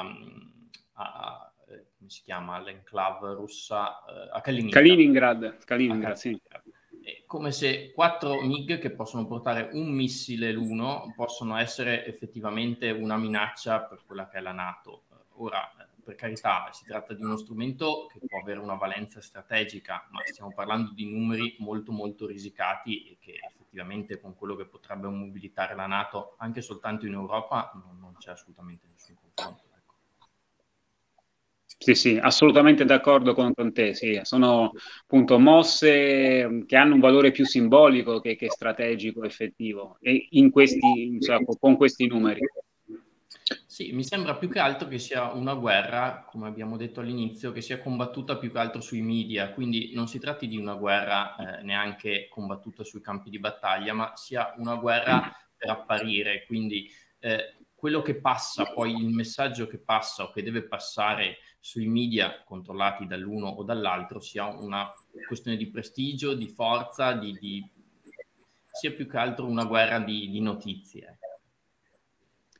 [0.93, 4.83] a, eh, come si chiama, l'enclave russa eh, a Kaliningrad.
[4.83, 6.41] Kaliningrad, Kaliningrad, sì.
[7.25, 13.81] Come se 4 MiG che possono portare un missile l'uno possono essere effettivamente una minaccia
[13.81, 15.06] per quella che è la Nato
[15.39, 15.71] Ora,
[16.03, 20.51] per carità, si tratta di uno strumento che può avere una valenza strategica, ma stiamo
[20.53, 25.85] parlando di numeri molto molto risicati e che effettivamente con quello che potrebbe mobilitare la
[25.85, 29.63] Nato anche soltanto in Europa non, non c'è assolutamente nessun confronto.
[29.75, 29.93] Ecco.
[31.77, 33.93] Sì, sì, assolutamente d'accordo con, con te.
[33.93, 34.19] Sì.
[34.23, 34.71] Sono
[35.01, 41.03] appunto mosse che hanno un valore più simbolico che, che strategico effettivo e in questi,
[41.03, 42.39] insomma, con questi numeri.
[43.77, 47.61] Sì, mi sembra più che altro che sia una guerra, come abbiamo detto all'inizio, che
[47.61, 51.61] sia combattuta più che altro sui media, quindi non si tratti di una guerra eh,
[51.61, 58.01] neanche combattuta sui campi di battaglia, ma sia una guerra per apparire, quindi eh, quello
[58.01, 63.45] che passa, poi il messaggio che passa o che deve passare sui media controllati dall'uno
[63.45, 64.91] o dall'altro sia una
[65.27, 67.63] questione di prestigio, di forza, di, di...
[68.71, 71.16] sia più che altro una guerra di, di notizie.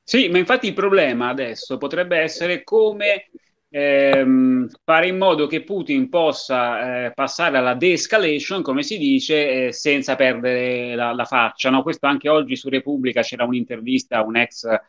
[0.10, 3.30] Sì, ma infatti il problema adesso potrebbe essere come
[3.70, 9.72] ehm, fare in modo che Putin possa eh, passare alla de-escalation, come si dice, eh,
[9.74, 11.70] senza perdere la, la faccia.
[11.70, 11.84] No?
[11.84, 14.80] Questo anche oggi su Repubblica c'era un'intervista a un ex eh,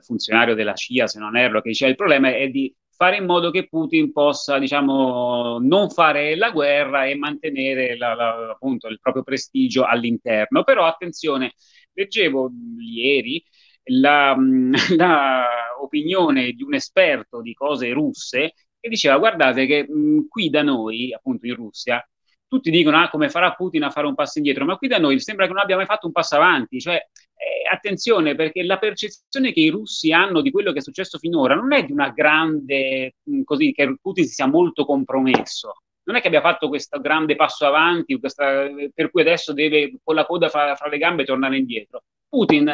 [0.00, 3.50] funzionario della CIA, se non erro, che diceva il problema è di fare in modo
[3.50, 9.24] che Putin possa, diciamo, non fare la guerra e mantenere la, la, appunto il proprio
[9.24, 10.62] prestigio all'interno.
[10.62, 11.54] Però attenzione,
[11.92, 13.42] leggevo ieri
[13.84, 14.36] la,
[14.96, 15.46] la
[15.80, 21.12] opinione di un esperto di cose russe che diceva guardate che mh, qui da noi,
[21.12, 22.04] appunto in Russia,
[22.46, 25.20] tutti dicono ah, come farà Putin a fare un passo indietro, ma qui da noi
[25.20, 29.52] sembra che non abbia mai fatto un passo avanti, cioè eh, attenzione perché la percezione
[29.52, 33.14] che i russi hanno di quello che è successo finora non è di una grande,
[33.22, 37.36] mh, così, che Putin si sia molto compromesso, non è che abbia fatto questo grande
[37.36, 41.56] passo avanti, questa, per cui adesso deve con la coda fra, fra le gambe tornare
[41.56, 42.02] indietro.
[42.28, 42.68] Putin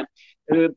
[0.45, 0.75] eh,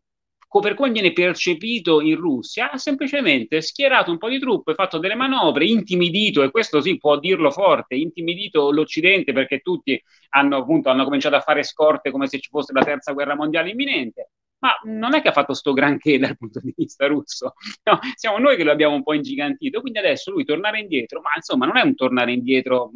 [0.59, 5.13] per come viene percepito in Russia, ha semplicemente schierato un po' di truppe, fatto delle
[5.15, 11.03] manovre, intimidito, e questo sì può dirlo forte, intimidito l'Occidente perché tutti hanno, appunto, hanno
[11.03, 14.31] cominciato a fare scorte come se ci fosse la terza guerra mondiale imminente.
[14.61, 17.53] Ma non è che ha fatto sto granché dal punto di vista russo,
[17.85, 19.79] no, siamo noi che lo abbiamo un po' ingigantito.
[19.79, 22.91] Quindi adesso lui tornare indietro, ma insomma non è un tornare indietro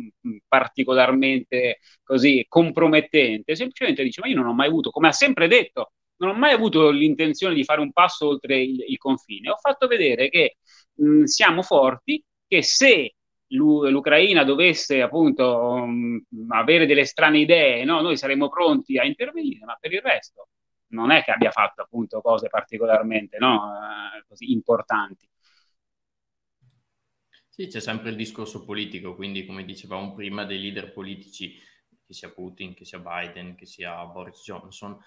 [0.47, 5.93] particolarmente così compromettente, semplicemente dice: Ma io non ho mai avuto, come ha sempre detto,
[6.23, 9.49] non ho mai avuto l'intenzione di fare un passo oltre il, il confine.
[9.49, 10.57] Ho fatto vedere che
[10.95, 13.15] mh, siamo forti, che se
[13.47, 18.01] l'Ucraina dovesse appunto um, avere delle strane idee, no?
[18.01, 20.47] noi saremmo pronti a intervenire, ma per il resto
[20.87, 23.55] non è che abbia fatto appunto cose particolarmente no?
[23.55, 25.27] uh, così importanti.
[27.49, 31.59] Sì, c'è sempre il discorso politico, quindi come dicevamo prima, dei leader politici,
[32.03, 34.97] che sia Putin, che sia Biden, che sia Boris Johnson,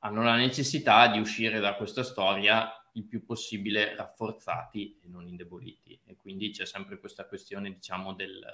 [0.00, 6.00] hanno la necessità di uscire da questa storia il più possibile rafforzati e non indeboliti.
[6.04, 8.44] E quindi c'è sempre questa questione, diciamo, del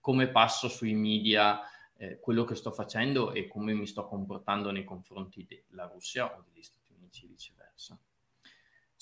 [0.00, 1.60] come passo sui media
[1.96, 6.42] eh, quello che sto facendo e come mi sto comportando nei confronti della Russia o
[6.42, 7.98] degli Stati Uniti, viceversa.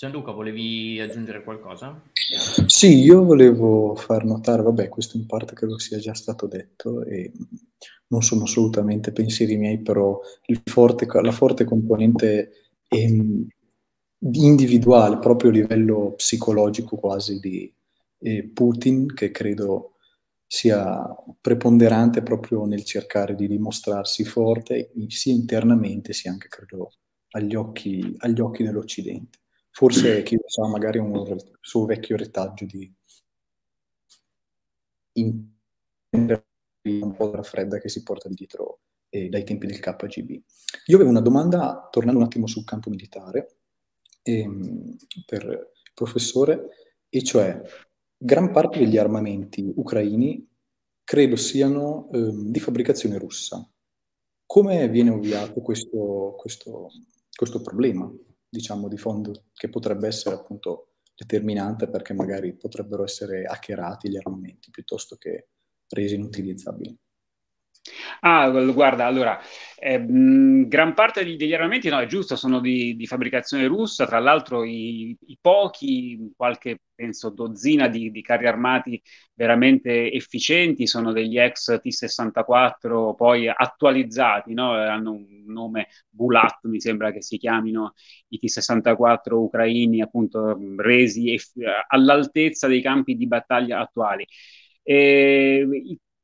[0.00, 2.02] Gianluca, volevi aggiungere qualcosa?
[2.64, 7.30] Sì, io volevo far notare, vabbè, questo in parte credo sia già stato detto e
[8.06, 10.18] non sono assolutamente pensieri miei, però
[10.64, 12.50] forte, la forte componente
[12.88, 13.46] ehm,
[14.20, 17.70] individuale, proprio a livello psicologico quasi di
[18.20, 19.96] eh, Putin, che credo
[20.46, 26.94] sia preponderante proprio nel cercare di dimostrarsi forte sia internamente sia anche, credo,
[27.32, 29.40] agli occhi, agli occhi dell'Occidente.
[29.70, 32.92] Forse, chi lo sa, magari un suo vecchio retaggio di
[36.82, 38.80] un po' della fredda che si porta dietro
[39.10, 40.30] eh, dai tempi del KGB.
[40.86, 43.56] Io avevo una domanda, tornando un attimo sul campo militare,
[44.22, 46.68] ehm, per il professore,
[47.08, 47.60] e cioè
[48.16, 50.46] gran parte degli armamenti ucraini
[51.04, 53.68] credo siano ehm, di fabbricazione russa.
[54.46, 56.88] Come viene ovviato questo, questo,
[57.34, 58.10] questo problema,
[58.50, 64.70] diciamo, di fondo, che potrebbe essere appunto determinante perché magari potrebbero essere hackerati gli armamenti
[64.70, 65.48] piuttosto che
[65.88, 66.98] resi inutilizzabili.
[68.20, 69.38] Ah, guarda, allora,
[69.78, 74.18] eh, mh, gran parte degli armamenti, no, è giusto, sono di, di fabbricazione russa, tra
[74.18, 79.00] l'altro i, i, pochi, qualche, penso, dozzina di, di, carri armati
[79.34, 84.72] veramente efficienti sono degli ex T-64, poi attualizzati, no?
[84.72, 87.94] hanno un nome Bulat, mi sembra che si chiamino
[88.28, 91.52] i T-64 ucraini, appunto, resi eff-
[91.88, 94.26] all'altezza dei campi di battaglia attuali.
[94.82, 95.66] E,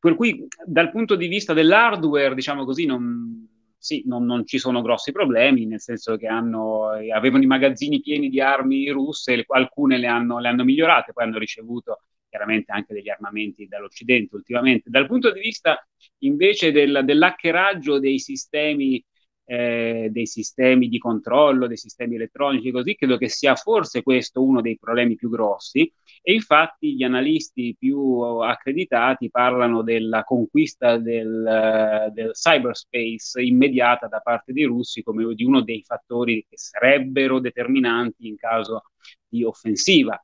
[0.07, 3.45] per cui dal punto di vista dell'hardware, diciamo così, non,
[3.77, 8.29] sì, non, non, ci sono grossi problemi, nel senso che hanno, avevano i magazzini pieni
[8.29, 13.09] di armi russe, alcune le hanno, le hanno migliorate, poi hanno ricevuto chiaramente anche degli
[13.09, 14.91] armamenti dall'Occidente ultimamente.
[14.91, 15.85] Dal punto di vista
[16.19, 19.05] invece del, dell'hackeraggio dei sistemi
[19.47, 24.61] eh, dei sistemi di controllo, dei sistemi elettronici, così credo che sia forse questo uno
[24.61, 32.33] dei problemi più grossi e infatti gli analisti più accreditati parlano della conquista del, del
[32.33, 38.37] cyberspace immediata da parte dei russi come di uno dei fattori che sarebbero determinanti in
[38.37, 38.83] caso
[39.29, 40.21] di offensiva.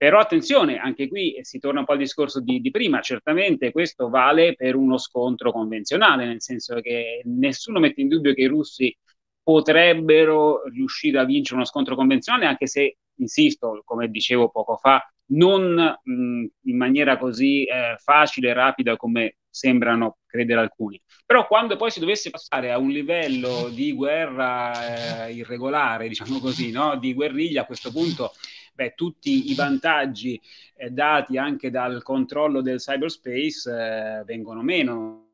[0.00, 4.08] Però attenzione, anche qui si torna un po' al discorso di, di, prima, certamente questo
[4.08, 8.96] vale per uno scontro convenzionale, nel senso che nessuno mette in dubbio che i russi
[9.42, 15.74] potrebbero riuscire a vincere uno scontro convenzionale, anche se, insisto, come dicevo poco fa, non
[16.02, 20.98] mh, in maniera così eh, facile e rapida come sembrano credere alcuni.
[21.26, 26.70] Però quando poi si dovesse passare a un livello di guerra eh, irregolare, diciamo così,
[26.70, 26.96] no?
[26.96, 28.32] di guerriglia, a questo punto
[28.80, 30.40] beh, tutti i vantaggi
[30.76, 35.26] eh, dati anche dal controllo del cyberspace eh, vengono meno.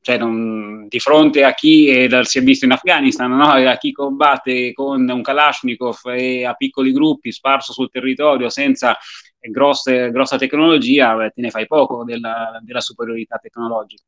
[0.00, 3.50] Cioè, non, di fronte a chi eh, si è visto in Afghanistan, no?
[3.50, 8.96] a chi combatte con un Kalashnikov e a piccoli gruppi sparso sul territorio senza
[9.38, 14.02] grosse, grossa tecnologia, beh, te ne fai poco della, della superiorità tecnologica.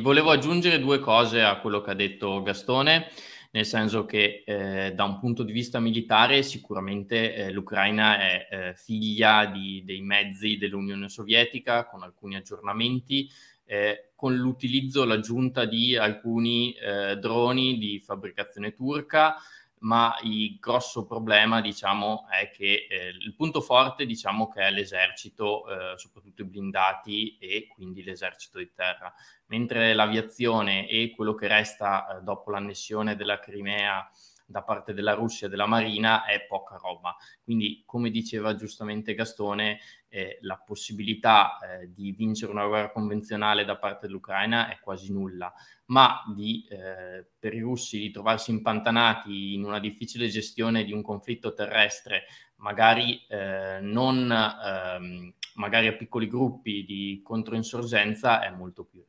[0.00, 3.08] Volevo aggiungere due cose a quello che ha detto Gastone
[3.54, 8.74] nel senso che eh, da un punto di vista militare sicuramente eh, l'Ucraina è eh,
[8.74, 13.30] figlia di, dei mezzi dell'Unione Sovietica con alcuni aggiornamenti,
[13.64, 19.36] eh, con l'utilizzo, l'aggiunta di alcuni eh, droni di fabbricazione turca,
[19.84, 25.64] ma il grosso problema diciamo è che eh, il punto forte diciamo che è l'esercito,
[25.96, 29.12] soprattutto i blindati e quindi l'esercito di terra.
[29.46, 34.08] Mentre l'aviazione e quello che resta eh, dopo l'annessione della Crimea
[34.46, 37.16] da parte della Russia e della Marina è poca roba.
[37.42, 43.76] Quindi, come diceva giustamente Gastone, eh, la possibilità eh, di vincere una guerra convenzionale da
[43.76, 45.52] parte dell'Ucraina è quasi nulla,
[45.86, 51.02] ma di, eh, per i russi di trovarsi impantanati in una difficile gestione di un
[51.02, 52.24] conflitto terrestre,
[52.56, 59.04] magari eh, non ehm, magari a piccoli gruppi di controinsorgenza, è molto più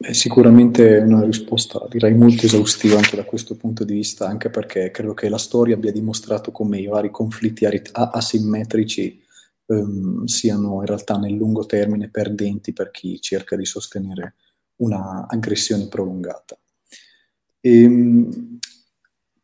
[0.00, 4.92] È sicuramente una risposta, direi, molto esaustiva anche da questo punto di vista, anche perché
[4.92, 9.20] credo che la storia abbia dimostrato come i vari conflitti asimmetrici
[9.66, 14.34] um, siano in realtà nel lungo termine perdenti per chi cerca di sostenere
[14.76, 16.56] una aggressione prolungata.
[17.60, 18.60] Ehm,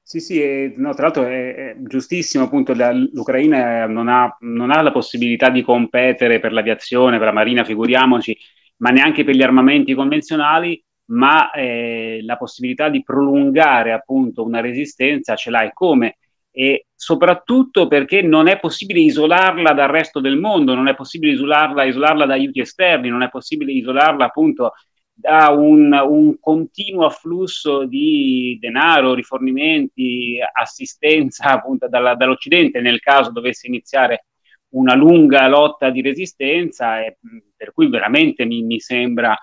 [0.02, 4.80] sì, sì, no, tra l'altro è, è giustissimo, appunto, la, l'Ucraina non ha, non ha
[4.82, 8.36] la possibilità di competere per l'aviazione, per la marina, figuriamoci,
[8.78, 15.34] ma neanche per gli armamenti convenzionali, ma eh, la possibilità di prolungare appunto una resistenza
[15.34, 16.18] ce l'hai come?
[16.50, 21.84] E soprattutto perché non è possibile isolarla dal resto del mondo, non è possibile isolarla,
[21.84, 24.72] isolarla da aiuti esterni, non è possibile isolarla appunto
[25.12, 33.66] da un, un continuo afflusso di denaro, rifornimenti, assistenza appunto dalla, dall'Occidente nel caso dovesse
[33.66, 34.26] iniziare
[34.70, 37.18] una lunga lotta di resistenza e
[37.64, 39.34] per cui veramente mi, mi, sembra,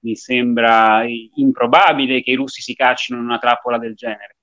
[0.00, 1.04] mi sembra
[1.36, 4.36] improbabile che i russi si caccino in una trappola del genere.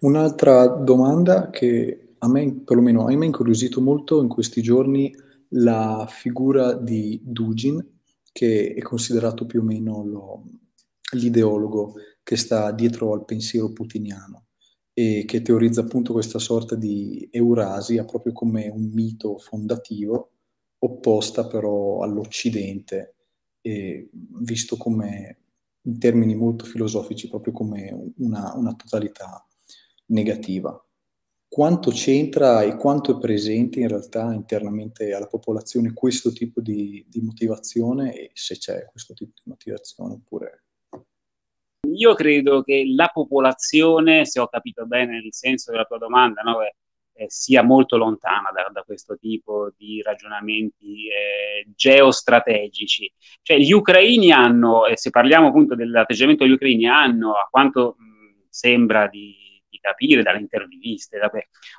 [0.00, 5.12] Un'altra domanda che a me, perlomeno a me ha incuriosito molto in questi giorni
[5.54, 7.98] la figura di Dugin,
[8.30, 10.44] che è considerato più o meno lo,
[11.14, 14.44] l'ideologo che sta dietro al pensiero putiniano
[15.00, 20.32] e che teorizza appunto questa sorta di Eurasia proprio come un mito fondativo,
[20.80, 23.14] opposta però all'Occidente,
[23.62, 25.38] visto come
[25.84, 29.42] in termini molto filosofici, proprio come una, una totalità
[30.08, 30.78] negativa.
[31.48, 37.22] Quanto c'entra e quanto è presente in realtà internamente alla popolazione questo tipo di, di
[37.22, 40.64] motivazione e se c'è questo tipo di motivazione oppure
[41.94, 46.62] io credo che la popolazione, se ho capito bene il senso della tua domanda, no,
[46.62, 53.12] eh, sia molto lontana da, da, questo tipo di ragionamenti eh, geostrategici.
[53.42, 58.46] Cioè, gli ucraini hanno, e se parliamo appunto dell'atteggiamento degli ucraini, hanno, a quanto mh,
[58.48, 59.36] sembra di,
[59.80, 61.30] capire dalle interviste, da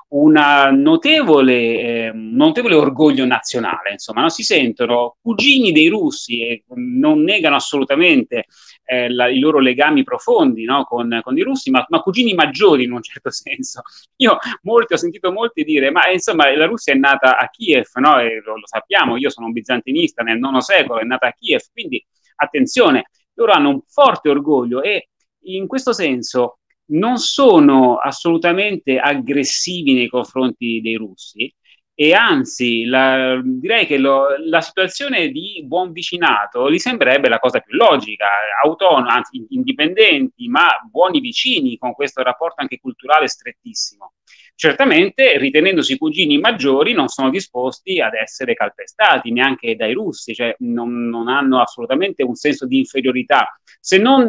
[0.09, 0.33] un
[0.81, 4.29] notevole, eh, notevole orgoglio nazionale, insomma, no?
[4.29, 8.45] si sentono cugini dei russi e non negano assolutamente
[8.83, 10.83] eh, la, i loro legami profondi no?
[10.83, 13.81] con, con, i russi, ma, ma, cugini maggiori in un certo senso.
[14.17, 18.15] Io molti, ho sentito molti dire, ma insomma la Russia è nata a Kiev, no?
[18.21, 22.03] lo, lo, sappiamo, io sono un bizantinista nel IX secolo, è nata a Kiev, quindi
[22.35, 25.09] attenzione, loro hanno un forte orgoglio e
[25.43, 26.59] in questo senso
[26.91, 31.53] non sono assolutamente aggressivi nei confronti dei russi,
[31.93, 37.59] e anzi la, direi che lo, la situazione di buon vicinato gli sembrerebbe la cosa
[37.59, 38.27] più logica,
[38.63, 44.13] autonomi, anzi indipendenti, ma buoni vicini con questo rapporto anche culturale strettissimo.
[44.55, 51.07] Certamente, ritenendosi cugini maggiori, non sono disposti ad essere calpestati neanche dai russi, cioè non,
[51.07, 54.27] non hanno assolutamente un senso di inferiorità, se non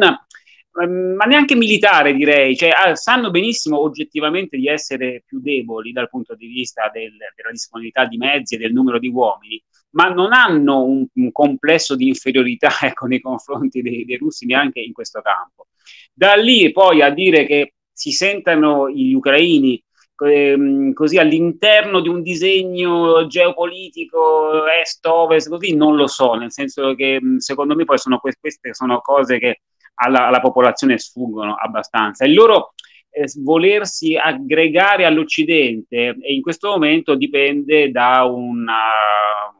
[0.81, 6.33] ma neanche militare direi, cioè, ah, sanno benissimo oggettivamente di essere più deboli dal punto
[6.33, 9.61] di vista del, della disponibilità di mezzi e del numero di uomini,
[9.91, 14.79] ma non hanno un, un complesso di inferiorità ecco, nei confronti dei, dei, russi neanche
[14.79, 15.67] in questo campo.
[16.11, 19.81] Da lì poi a dire che si sentano gli ucraini
[20.25, 27.19] ehm, così all'interno di un disegno geopolitico est-ovest, così non lo so, nel senso che
[27.37, 29.59] secondo me poi sono queste sono cose che
[29.95, 32.25] alla, alla popolazione sfuggono abbastanza.
[32.25, 32.73] Il loro
[33.09, 38.65] eh, volersi aggregare all'Occidente in questo momento dipende da un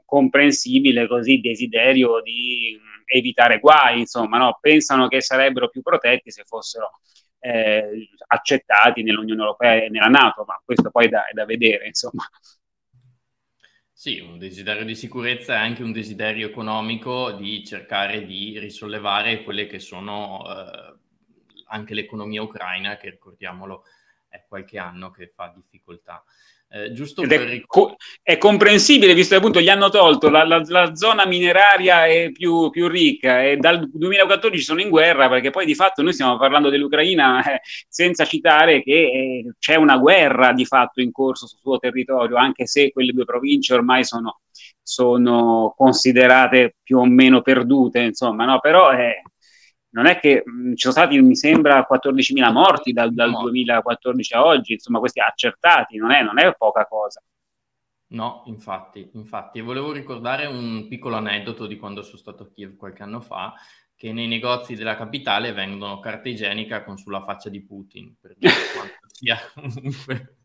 [0.05, 4.57] comprensibile così desiderio di evitare guai, insomma, no?
[4.59, 6.91] pensano che sarebbero più protetti se fossero
[7.39, 11.87] eh, accettati nell'Unione Europea e nella Nato, ma questo poi è da, è da vedere,
[11.87, 12.23] insomma.
[14.03, 19.65] Sì, un desiderio di sicurezza e anche un desiderio economico di cercare di risollevare quelle
[19.65, 20.95] che sono eh,
[21.67, 23.85] anche l'economia ucraina, che ricordiamolo
[24.27, 26.21] è qualche anno che fa difficoltà.
[26.75, 27.41] Eh, giusto Ed per...
[27.41, 32.31] è, co- è, comprensibile visto che appunto gli hanno tolto la, la, la zona mineraria
[32.31, 36.35] più, più, ricca e dal 2014 sono in guerra perché poi di fatto noi stiamo
[36.35, 41.59] parlando dell'Ucraina eh, senza citare che eh, c'è una guerra di fatto in corso sul
[41.59, 44.39] suo territorio anche se quelle due province ormai sono,
[44.81, 48.59] sono considerate più o meno perdute insomma no?
[48.59, 49.21] però eh,
[49.93, 54.45] non è che mh, ci sono stati, mi sembra, 14.000 morti dal, dal 2014 a
[54.45, 57.21] oggi, insomma, questi accertati, non è, non è poca cosa.
[58.07, 59.59] No, infatti, infatti.
[59.61, 63.53] Volevo ricordare un piccolo aneddoto di quando sono stato a Kiev qualche anno fa,
[63.95, 68.53] che nei negozi della capitale vendono carta igienica con sulla faccia di Putin, per dire
[68.75, 70.37] quanto sia comunque,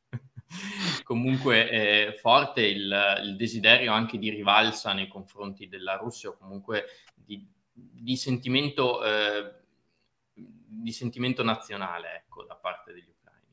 [1.05, 6.85] comunque eh, forte il, il, desiderio anche di rivalsa nei confronti della Russia o comunque
[7.15, 7.47] di,
[7.93, 9.53] di sentimento, eh,
[10.35, 13.47] di sentimento nazionale ecco, da parte degli ucraini.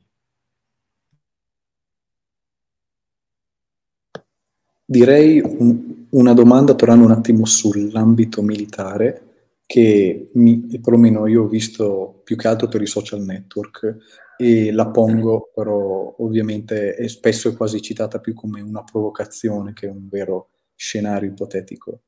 [4.86, 9.22] Direi un, una domanda però un attimo sull'ambito militare
[9.66, 13.98] che mi, perlomeno io ho visto più che altro per i social network
[14.38, 19.88] e la pongo però ovviamente è spesso è quasi citata più come una provocazione che
[19.88, 22.02] un vero scenario ipotetico.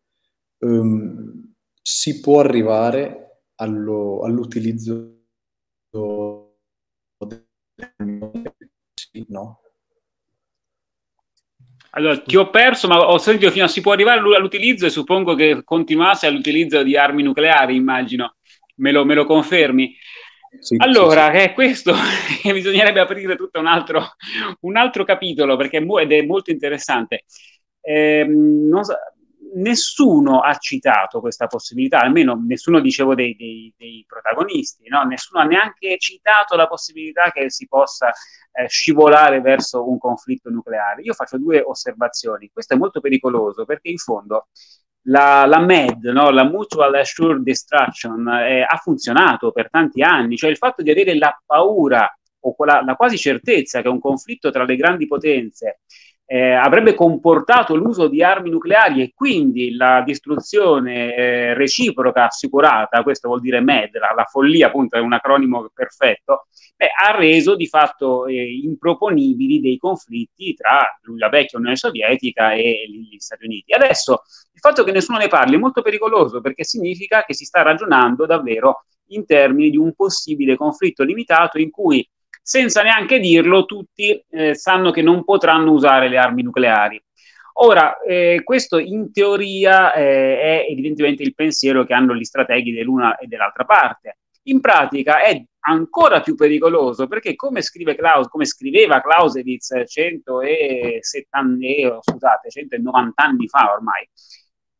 [0.59, 1.55] Um,
[1.89, 5.21] si può arrivare allo, all'utilizzo
[8.93, 9.61] sì, no?
[11.91, 15.33] Allora, ti ho perso, ma ho sentito fino a si può arrivare all'utilizzo e suppongo
[15.33, 18.35] che continuasse all'utilizzo di armi nucleari, immagino.
[18.75, 19.95] Me lo, me lo confermi?
[20.59, 21.43] Sì, allora, sì, sì.
[21.45, 21.93] è questo
[22.51, 24.05] bisognerebbe aprire tutto un altro,
[24.61, 27.23] un altro capitolo perché ed è molto interessante.
[27.79, 28.25] Eh,
[28.83, 28.93] so,
[29.57, 35.03] nessuno ha citato questa possibilità, almeno nessuno dicevo dei, dei, dei protagonisti, no?
[35.03, 38.11] nessuno ha neanche citato la possibilità che si possa
[38.51, 41.01] eh, scivolare verso un conflitto nucleare.
[41.01, 42.49] Io faccio due osservazioni.
[42.51, 44.47] Questo è molto pericoloso perché in fondo
[45.03, 46.29] la, la MED, no?
[46.29, 51.17] la Mutual Assured Destruction, eh, ha funzionato per tanti anni, cioè il fatto di avere
[51.17, 55.79] la paura o la, la quasi certezza che un conflitto tra le grandi potenze
[56.29, 63.29] eh, avrebbe comportato l'uso di armi nucleari e quindi la distruzione eh, reciproca assicurata, questo
[63.29, 67.67] vuol dire MED, la, la, follia appunto è un acronimo perfetto, beh, ha reso di
[67.67, 70.85] fatto eh, improponibili dei conflitti tra
[71.17, 73.73] la vecchia Unione Sovietica e gli Stati Uniti.
[73.73, 74.23] Adesso
[74.53, 78.25] il fatto che nessuno ne parli è molto pericoloso perché significa che si sta ragionando
[78.25, 82.05] davvero in termini di un possibile conflitto limitato in cui
[82.47, 87.03] senza neanche dirlo, tutti eh, sanno che non potranno usare le armi nucleari.
[87.59, 93.17] Ora, eh, questo in teoria eh, è evidentemente il pensiero che hanno gli strateghi dell'una
[93.17, 94.19] e dell'altra parte.
[94.43, 101.97] In pratica è ancora più pericoloso perché, come, scrive Klaus, come scriveva Clausewitz 170, eh,
[101.99, 104.07] scusate, 190 anni fa ormai,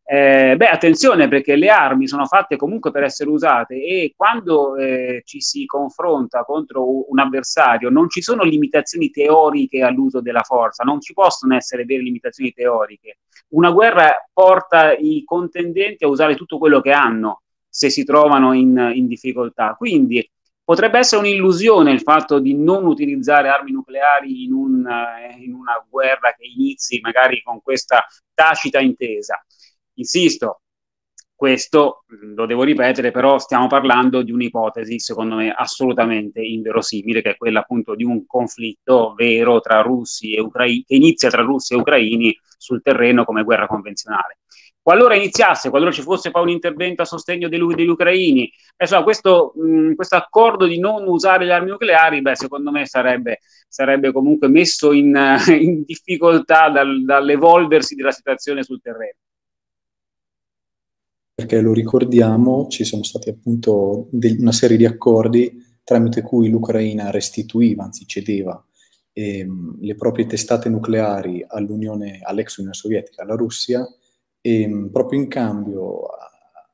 [0.09, 5.21] eh, beh, attenzione perché le armi sono fatte comunque per essere usate e quando eh,
[5.25, 11.01] ci si confronta contro un avversario non ci sono limitazioni teoriche all'uso della forza, non
[11.01, 13.17] ci possono essere vere limitazioni teoriche.
[13.49, 18.91] Una guerra porta i contendenti a usare tutto quello che hanno se si trovano in,
[18.95, 19.75] in difficoltà.
[19.77, 20.25] Quindi
[20.67, 25.81] Potrebbe essere un'illusione il fatto di non utilizzare armi nucleari in, un, eh, in una
[25.89, 29.41] guerra che inizi magari con questa tacita intesa.
[29.97, 30.61] Insisto,
[31.35, 32.03] questo
[32.35, 37.59] lo devo ripetere, però stiamo parlando di un'ipotesi, secondo me, assolutamente inverosimile, che è quella
[37.59, 42.35] appunto di un conflitto vero tra russi e ucraini, che inizia tra russi e ucraini
[42.57, 44.39] sul terreno come guerra convenzionale.
[44.81, 49.53] Qualora iniziasse, qualora ci fosse poi un intervento a sostegno degli, degli ucraini, insomma, questo,
[49.55, 54.47] mh, questo, accordo di non usare le armi nucleari, beh, secondo me sarebbe, sarebbe comunque
[54.47, 55.13] messo in,
[55.49, 59.17] in difficoltà dal, dall'evolversi della situazione sul terreno.
[61.37, 67.11] Perché lo ricordiamo, ci sono stati appunto de- una serie di accordi tramite cui l'Ucraina
[67.11, 68.59] restituiva, anzi cedeva,
[69.13, 73.85] ehm, le proprie testate nucleari all'Unione, all'ex Unione Sovietica, alla Russia,
[74.41, 76.07] ehm, proprio in cambio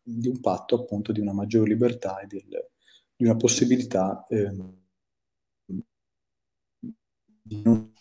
[0.02, 2.48] di un patto appunto di una maggiore libertà e del,
[3.18, 4.50] di una possibilità eh,
[7.42, 7.92] di non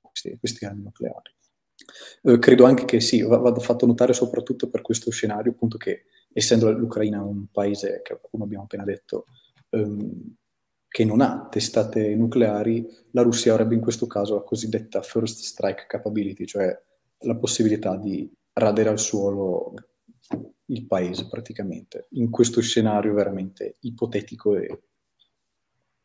[0.00, 1.34] questi, questi armi nucleari.
[2.22, 6.70] Eh, credo anche che sì, vada fatto notare soprattutto per questo scenario, appunto che essendo
[6.70, 9.26] l'Ucraina un paese che, come abbiamo appena detto,
[9.70, 10.34] ehm,
[10.88, 15.86] che non ha testate nucleari, la Russia avrebbe in questo caso la cosiddetta first strike
[15.86, 16.78] capability, cioè
[17.20, 19.74] la possibilità di radere al suolo
[20.66, 24.80] il paese praticamente, in questo scenario veramente ipotetico e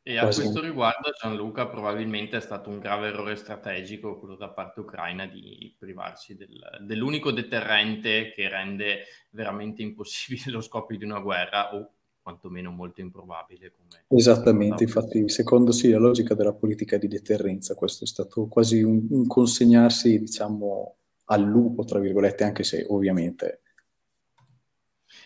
[0.08, 4.82] e a questo riguardo Gianluca probabilmente è stato un grave errore strategico quello da parte
[4.82, 11.74] ucraina di privarsi del, dell'unico deterrente che rende veramente impossibile lo scoppio di una guerra
[11.74, 11.90] o
[12.22, 13.72] quantomeno molto improbabile.
[14.08, 19.06] Esattamente, infatti secondo sì la logica della politica di deterrenza questo è stato quasi un,
[19.10, 23.62] un consegnarsi diciamo al lupo, tra virgolette, anche se ovviamente...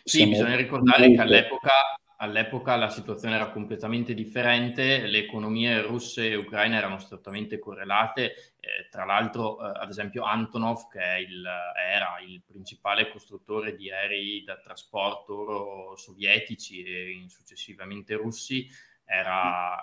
[0.04, 1.70] Sì, bisogna ricordare che all'epoca,
[2.22, 8.88] all'epoca, la situazione era completamente differente, le economie russe e ucraine erano strettamente correlate, eh,
[8.89, 14.57] tra l'altro eh, ad esempio Antonov, che il, era il principale costruttore di aerei da
[14.57, 18.67] trasporto sovietici e successivamente russi,
[19.05, 19.80] era,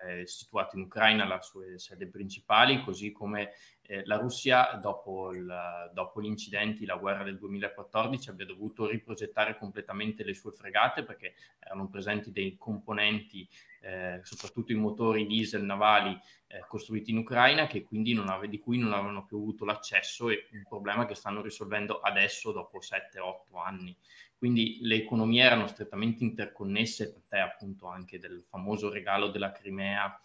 [0.00, 3.50] era situato in Ucraina, le sue sede principali, così come
[3.90, 9.58] eh, la Russia dopo, il, dopo, gli incidenti, la guerra del 2014, abbia dovuto riprogettare
[9.58, 13.48] completamente le sue fregate perché erano presenti dei componenti,
[13.80, 16.16] eh, soprattutto i motori diesel navali
[16.46, 21.04] eh, costruiti in Ucraina, ave, di cui non avevano più avuto l'accesso e un problema
[21.04, 23.96] che stanno risolvendo adesso dopo 7-8 anni.
[24.38, 30.16] Quindi le economie erano strettamente interconnesse, per te appunto anche del famoso regalo della Crimea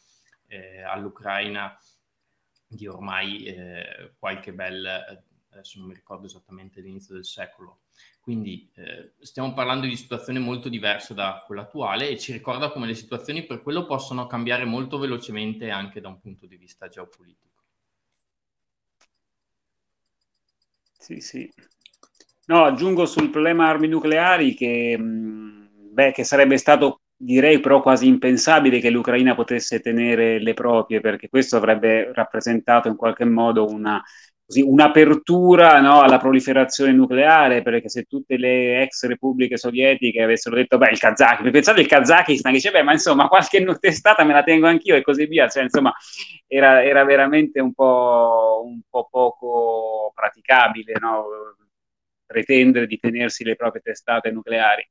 [0.45, 1.76] eh, all'Ucraina
[2.68, 7.82] di ormai eh, qualche bel, eh, adesso non mi ricordo esattamente l'inizio del secolo.
[8.20, 12.88] Quindi eh, stiamo parlando di situazioni molto diverse da quella attuale e ci ricorda come
[12.88, 17.43] le situazioni per quello possono cambiare molto velocemente anche da un punto di vista geopolitico.
[20.97, 21.51] Sì, sì.
[22.47, 28.07] No, aggiungo sul problema armi nucleari che, mh, beh, che sarebbe stato direi però quasi
[28.07, 34.01] impensabile che l'Ucraina potesse tenere le proprie, perché questo avrebbe rappresentato in qualche modo una,
[34.45, 40.78] così, un'apertura no, alla proliferazione nucleare, perché se tutte le ex repubbliche sovietiche avessero detto,
[40.78, 44.43] beh, il Kazakistan, pensate il Kazakistan che dice, beh, ma insomma, qualche testata me la
[44.43, 45.93] tengo anch'io e così via, cioè, insomma,
[46.47, 51.26] era, era veramente un po', un po' poco praticabile, no?
[52.26, 54.88] pretendere di tenersi le proprie testate nucleari.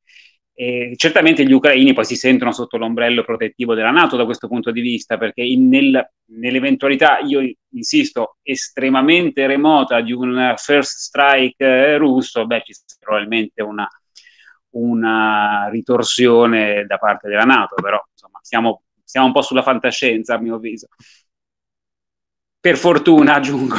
[0.57, 4.70] E certamente gli ucraini poi si sentono sotto l'ombrello protettivo della Nato da questo punto
[4.70, 7.40] di vista, perché in, nel, nell'eventualità, io
[7.70, 13.88] insisto, estremamente remota di un first strike eh, russo, beh, ci sarà probabilmente una,
[14.70, 20.38] una, ritorsione da parte della Nato, però insomma siamo, siamo un po' sulla fantascienza a
[20.38, 20.86] mio avviso.
[22.61, 23.76] Per fortuna, aggiungo.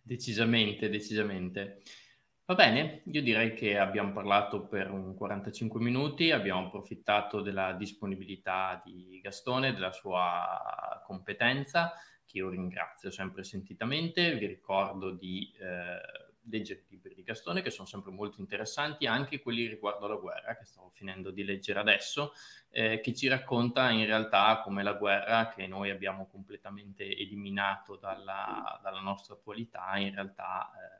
[0.00, 1.82] Decisamente, decisamente.
[2.50, 8.82] Va bene, io direi che abbiamo parlato per un 45 minuti, abbiamo approfittato della disponibilità
[8.84, 11.92] di Gastone, della sua competenza,
[12.24, 14.34] che io ringrazio sempre sentitamente.
[14.34, 16.00] Vi ricordo di eh,
[16.50, 20.56] leggere i libri di Gastone, che sono sempre molto interessanti, anche quelli riguardo alla guerra,
[20.56, 22.32] che stavo finendo di leggere adesso,
[22.70, 28.80] eh, che ci racconta in realtà come la guerra che noi abbiamo completamente eliminato dalla,
[28.82, 30.68] dalla nostra attualità, in realtà...
[30.72, 30.99] Eh,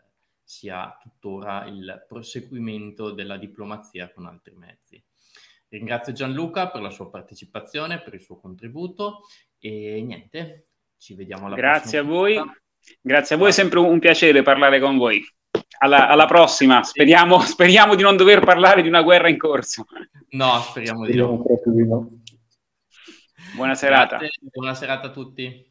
[0.51, 5.01] sia tuttora il proseguimento della diplomazia con altri mezzi.
[5.69, 9.21] Ringrazio Gianluca per la sua partecipazione, per il suo contributo
[9.61, 12.19] e niente, ci vediamo alla Grazie prossima.
[12.19, 12.55] Grazie a voi.
[13.01, 15.25] Grazie a voi, è sempre un piacere parlare con voi.
[15.79, 16.83] alla, alla prossima.
[16.83, 19.87] Speriamo, speriamo, di non dover parlare di una guerra in corso.
[20.31, 21.45] No, speriamo di no.
[23.55, 24.17] Buona serata.
[24.17, 25.70] Grazie, buona serata a tutti.